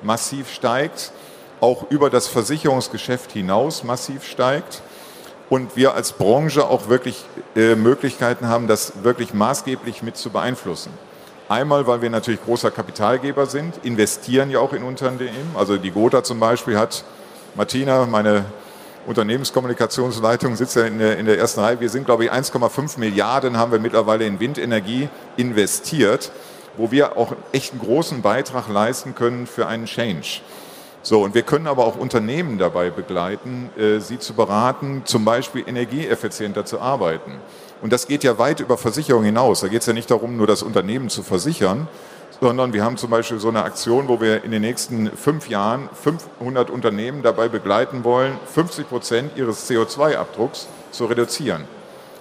massiv 0.01 0.51
steigt, 0.51 1.11
auch 1.61 1.89
über 1.89 2.09
das 2.09 2.27
Versicherungsgeschäft 2.27 3.31
hinaus 3.31 3.83
massiv 3.83 4.25
steigt 4.25 4.81
und 5.49 5.75
wir 5.75 5.93
als 5.93 6.13
Branche 6.13 6.67
auch 6.67 6.89
wirklich 6.89 7.25
äh, 7.55 7.75
Möglichkeiten 7.75 8.47
haben, 8.47 8.67
das 8.67 9.03
wirklich 9.03 9.33
maßgeblich 9.33 10.03
mit 10.03 10.17
zu 10.17 10.29
beeinflussen. 10.29 10.91
Einmal, 11.49 11.87
weil 11.87 12.03
wir 12.03 12.11
natürlich 12.11 12.43
großer 12.43 12.69
Kapitalgeber 12.69 13.47
sind, 13.47 13.83
investieren 13.83 14.51
ja 14.51 14.59
auch 14.59 14.73
in 14.73 14.83
Unternehmen. 14.83 15.55
Also 15.57 15.77
die 15.77 15.89
Gotha 15.89 16.23
zum 16.23 16.39
Beispiel 16.39 16.77
hat, 16.77 17.03
Martina, 17.55 18.05
meine 18.05 18.45
Unternehmenskommunikationsleitung 19.07 20.55
sitzt 20.55 20.75
ja 20.75 20.83
in 20.83 20.99
der, 20.99 21.17
in 21.17 21.25
der 21.25 21.39
ersten 21.39 21.61
Reihe. 21.61 21.79
Wir 21.79 21.89
sind, 21.89 22.05
glaube 22.05 22.25
ich, 22.25 22.31
1,5 22.31 22.99
Milliarden 22.99 23.57
haben 23.57 23.71
wir 23.71 23.79
mittlerweile 23.79 24.25
in 24.25 24.39
Windenergie 24.39 25.09
investiert, 25.37 26.31
wo 26.77 26.91
wir 26.91 27.17
auch 27.17 27.33
echt 27.51 27.71
einen 27.71 27.81
großen 27.81 28.21
Beitrag 28.21 28.67
leisten 28.67 29.15
können 29.15 29.47
für 29.47 29.65
einen 29.65 29.85
Change. 29.85 30.41
So, 31.01 31.23
und 31.23 31.33
wir 31.33 31.43
können 31.43 31.67
aber 31.67 31.85
auch 31.85 31.95
Unternehmen 31.95 32.57
dabei 32.57 32.89
begleiten, 32.89 33.69
äh, 33.77 33.99
sie 33.99 34.19
zu 34.19 34.33
beraten, 34.33 35.03
zum 35.05 35.23
Beispiel 35.23 35.63
energieeffizienter 35.65 36.65
zu 36.65 36.81
arbeiten. 36.81 37.31
Und 37.81 37.93
das 37.93 38.07
geht 38.07 38.25
ja 38.25 38.37
weit 38.37 38.59
über 38.59 38.77
Versicherung 38.77 39.23
hinaus. 39.23 39.61
Da 39.61 39.69
geht 39.69 39.81
es 39.81 39.87
ja 39.87 39.93
nicht 39.93 40.11
darum, 40.11 40.35
nur 40.35 40.47
das 40.47 40.61
Unternehmen 40.61 41.09
zu 41.09 41.23
versichern, 41.23 41.87
sondern 42.41 42.73
wir 42.73 42.83
haben 42.83 42.97
zum 42.97 43.09
Beispiel 43.09 43.39
so 43.39 43.47
eine 43.47 43.63
Aktion, 43.63 44.09
wo 44.09 44.19
wir 44.19 44.43
in 44.43 44.51
den 44.51 44.61
nächsten 44.61 45.09
fünf 45.15 45.47
Jahren 45.47 45.89
500 46.03 46.69
Unternehmen 46.69 47.23
dabei 47.23 47.47
begleiten 47.47 48.03
wollen, 48.03 48.37
50 48.53 48.89
Prozent 48.89 49.31
ihres 49.37 49.69
CO2-Abdrucks 49.69 50.67
zu 50.91 51.05
reduzieren. 51.05 51.63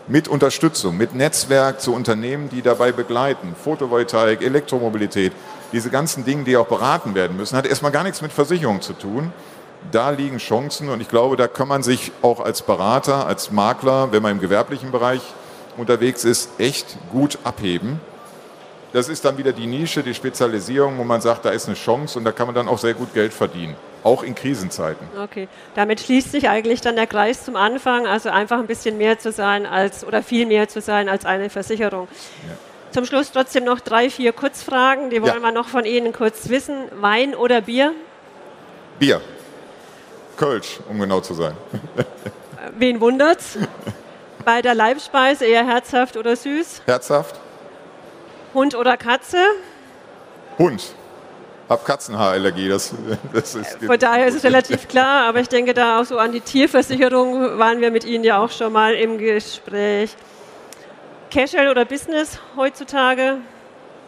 Mit 0.07 0.29
Unterstützung, 0.29 0.97
mit 0.97 1.15
Netzwerk 1.15 1.81
zu 1.81 1.93
Unternehmen, 1.93 2.49
die 2.49 2.63
dabei 2.63 2.93
begleiten. 2.93 3.55
Photovoltaik, 3.63 4.43
Elektromobilität, 4.43 5.33
diese 5.73 5.91
ganzen 5.91 6.25
Dinge, 6.25 6.45
die 6.45 6.57
auch 6.57 6.67
beraten 6.67 7.15
werden 7.15 7.37
müssen, 7.37 7.57
hat 7.57 7.67
erstmal 7.67 7.93
gar 7.93 8.05
nichts 8.05 8.23
mit 8.23 8.33
Versicherung 8.33 8.81
zu 8.81 8.93
tun. 8.93 9.33
Da 9.93 10.11
liegen 10.11 10.39
Chancen 10.39 10.89
und 10.89 11.01
ich 11.01 11.09
glaube, 11.09 11.37
da 11.37 11.47
kann 11.47 11.69
man 11.69 11.83
sich 11.83 12.13
auch 12.23 12.41
als 12.41 12.63
Berater, 12.63 13.27
als 13.27 13.53
Makler, 13.53 14.11
wenn 14.13 14.23
man 14.23 14.33
im 14.33 14.41
gewerblichen 14.41 14.91
Bereich 14.91 15.21
unterwegs 15.77 16.25
ist, 16.25 16.51
echt 16.59 16.99
gut 17.13 17.39
abheben 17.45 18.01
das 18.93 19.09
ist 19.09 19.25
dann 19.25 19.37
wieder 19.37 19.53
die 19.53 19.67
Nische, 19.67 20.03
die 20.03 20.15
Spezialisierung, 20.15 20.99
wo 20.99 21.05
man 21.05 21.21
sagt, 21.21 21.45
da 21.45 21.51
ist 21.51 21.67
eine 21.67 21.77
Chance 21.77 22.19
und 22.19 22.25
da 22.25 22.33
kann 22.33 22.47
man 22.47 22.55
dann 22.55 22.69
auch 22.69 22.79
sehr 22.79 22.95
gut 22.95 23.13
Geld 23.13 23.33
verdienen, 23.33 23.77
auch 24.03 24.23
in 24.23 24.35
Krisenzeiten. 24.35 25.07
Okay, 25.23 25.49
damit 25.75 26.01
schließt 26.01 26.33
sich 26.33 26.49
eigentlich 26.49 26.81
dann 26.81 26.97
der 26.97 27.07
Kreis 27.07 27.45
zum 27.45 27.57
Anfang, 27.57 28.07
also 28.07 28.31
einfach 28.31 28.59
ein 28.59 28.67
bisschen 28.67 28.97
mehr 28.97 29.19
zu 29.19 29.31
sein 29.33 29.67
als 29.67 30.05
oder 30.05 30.23
viel 30.23 30.47
mehr 30.47 30.69
zu 30.69 30.81
sein 30.81 31.09
als 31.09 31.27
eine 31.27 31.51
Versicherung. 31.51 32.09
Ja. 32.47 32.55
Zum 32.91 33.05
Schluss 33.05 33.33
trotzdem 33.33 33.65
noch 33.65 33.81
drei, 33.81 34.11
vier 34.11 34.33
Kurzfragen, 34.33 35.11
die 35.11 35.21
wollen 35.23 35.35
ja. 35.35 35.43
wir 35.43 35.53
noch 35.53 35.69
von 35.69 35.85
Ihnen 35.85 36.13
kurz 36.13 36.49
wissen. 36.49 36.85
Wein 37.01 37.35
oder 37.35 37.61
Bier? 37.61 37.93
Bier. 38.99 39.21
Kölsch, 40.37 40.79
um 40.89 40.99
genau 40.99 41.21
zu 41.21 41.35
sein. 41.35 41.55
Wen 42.79 43.01
wundert's? 43.01 43.59
Bei 44.45 44.63
der 44.63 44.75
Leibspeise 44.75 45.45
eher 45.45 45.67
herzhaft 45.67 46.17
oder 46.17 46.37
süß? 46.37 46.83
Herzhaft. 46.87 47.37
Hund 48.55 48.75
oder 48.75 48.97
Katze? 48.97 49.39
Hund. 50.59 50.95
Hab 51.69 51.85
Katzenhaarallergie. 51.85 52.69
Das, 52.69 52.95
das 53.33 53.55
ist 53.55 53.85
Von 53.85 53.99
daher 53.99 54.27
ist 54.27 54.37
es 54.37 54.45
relativ 54.45 54.89
klar, 54.89 55.29
aber 55.29 55.41
ich 55.41 55.49
denke 55.49 55.75
da 55.75 56.01
auch 56.01 56.05
so 56.05 56.19
an 56.19 56.33
die 56.33 56.41
Tierversicherung 56.41 57.59
waren 57.59 57.81
wir 57.81 57.91
mit 57.91 58.05
Ihnen 58.05 58.25
ja 58.25 58.39
auch 58.39 58.51
schon 58.51 58.73
mal 58.73 58.95
im 58.95 59.19
Gespräch. 59.19 60.17
Casual 61.31 61.69
oder 61.69 61.85
Business 61.85 62.39
heutzutage? 62.57 63.39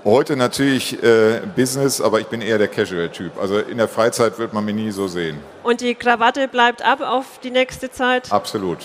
Heute 0.04 0.34
natürlich 0.34 1.02
äh, 1.02 1.42
Business, 1.54 2.00
aber 2.00 2.20
ich 2.20 2.26
bin 2.26 2.40
eher 2.40 2.56
der 2.56 2.68
Casual-Typ. 2.68 3.38
Also 3.38 3.58
in 3.58 3.76
der 3.76 3.88
Freizeit 3.88 4.38
wird 4.38 4.54
man 4.54 4.64
mich 4.64 4.74
nie 4.74 4.90
so 4.90 5.06
sehen. 5.08 5.38
Und 5.62 5.82
die 5.82 5.94
Krawatte 5.94 6.48
bleibt 6.48 6.82
ab 6.82 7.02
auf 7.02 7.38
die 7.42 7.50
nächste 7.50 7.90
Zeit? 7.90 8.32
Absolut. 8.32 8.78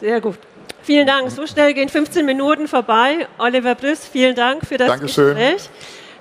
Sehr 0.00 0.20
gut. 0.20 0.36
Vielen 0.82 1.06
Dank. 1.06 1.30
So 1.30 1.46
schnell 1.46 1.74
gehen 1.74 1.88
15 1.88 2.24
Minuten 2.24 2.68
vorbei. 2.68 3.26
Oliver 3.38 3.74
Brüss, 3.74 4.06
vielen 4.06 4.36
Dank 4.36 4.66
für 4.66 4.76
das 4.76 4.88
Dankeschön. 4.88 5.34
Gespräch. 5.34 5.68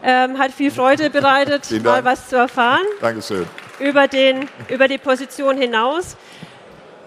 Ähm, 0.01 0.39
hat 0.39 0.51
viel 0.51 0.71
Freude 0.71 1.09
bereitet, 1.09 1.69
mal 1.83 2.03
was 2.03 2.29
zu 2.29 2.35
erfahren. 2.35 2.85
Dankeschön. 2.99 3.45
Über, 3.79 4.07
den, 4.07 4.49
über 4.69 4.87
die 4.87 4.97
Position 4.97 5.57
hinaus. 5.57 6.17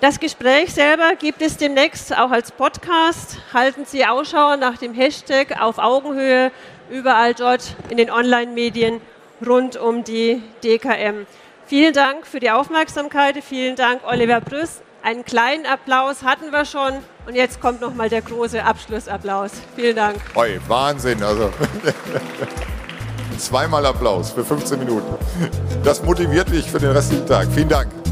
Das 0.03 0.21
Gespräch 0.21 0.75
selber 0.75 1.15
gibt 1.19 1.41
es 1.41 1.57
demnächst 1.57 2.17
auch 2.17 2.31
als 2.31 2.53
Podcast. 2.53 3.39
Halten 3.55 3.87
Sie 3.87 4.05
Ausschau 4.05 4.57
nach 4.57 4.77
dem 4.77 4.93
Hashtag 4.93 5.59
auf 5.59 5.79
Augenhöhe 5.79 6.53
überall 6.91 7.33
dort 7.33 7.75
in 7.89 7.97
den 7.97 8.11
Online-Medien 8.11 9.01
rund 9.45 9.77
um 9.77 10.05
die 10.05 10.43
DKM. 10.63 11.27
Vielen 11.67 11.95
Dank 11.95 12.27
für 12.27 12.41
die 12.41 12.51
Aufmerksamkeit. 12.51 13.43
Vielen 13.43 13.75
Dank, 13.75 14.03
Oliver 14.07 14.43
Brüss. 14.43 14.83
Einen 15.03 15.25
kleinen 15.25 15.65
Applaus 15.65 16.23
hatten 16.23 16.53
wir 16.53 16.67
schon 16.67 16.93
und 17.27 17.35
jetzt 17.35 17.63
kommt 17.63 17.81
noch 17.81 17.95
mal 17.95 18.11
der 18.11 18.21
große 18.21 18.63
Abschlussapplaus. 18.63 19.53
Vielen 19.77 19.97
Dank. 19.97 20.19
Oi, 20.35 20.61
Wahnsinn, 20.69 21.23
also 21.23 21.51
zweimal 23.39 23.87
Applaus 23.87 24.31
für 24.31 24.45
15 24.45 24.79
Minuten. 24.79 25.15
Das 25.83 26.03
motiviert 26.03 26.51
mich 26.51 26.71
für 26.71 26.79
den 26.79 26.91
restlichen 26.91 27.27
Tag. 27.27 27.49
Vielen 27.55 27.71
Dank. 27.71 28.06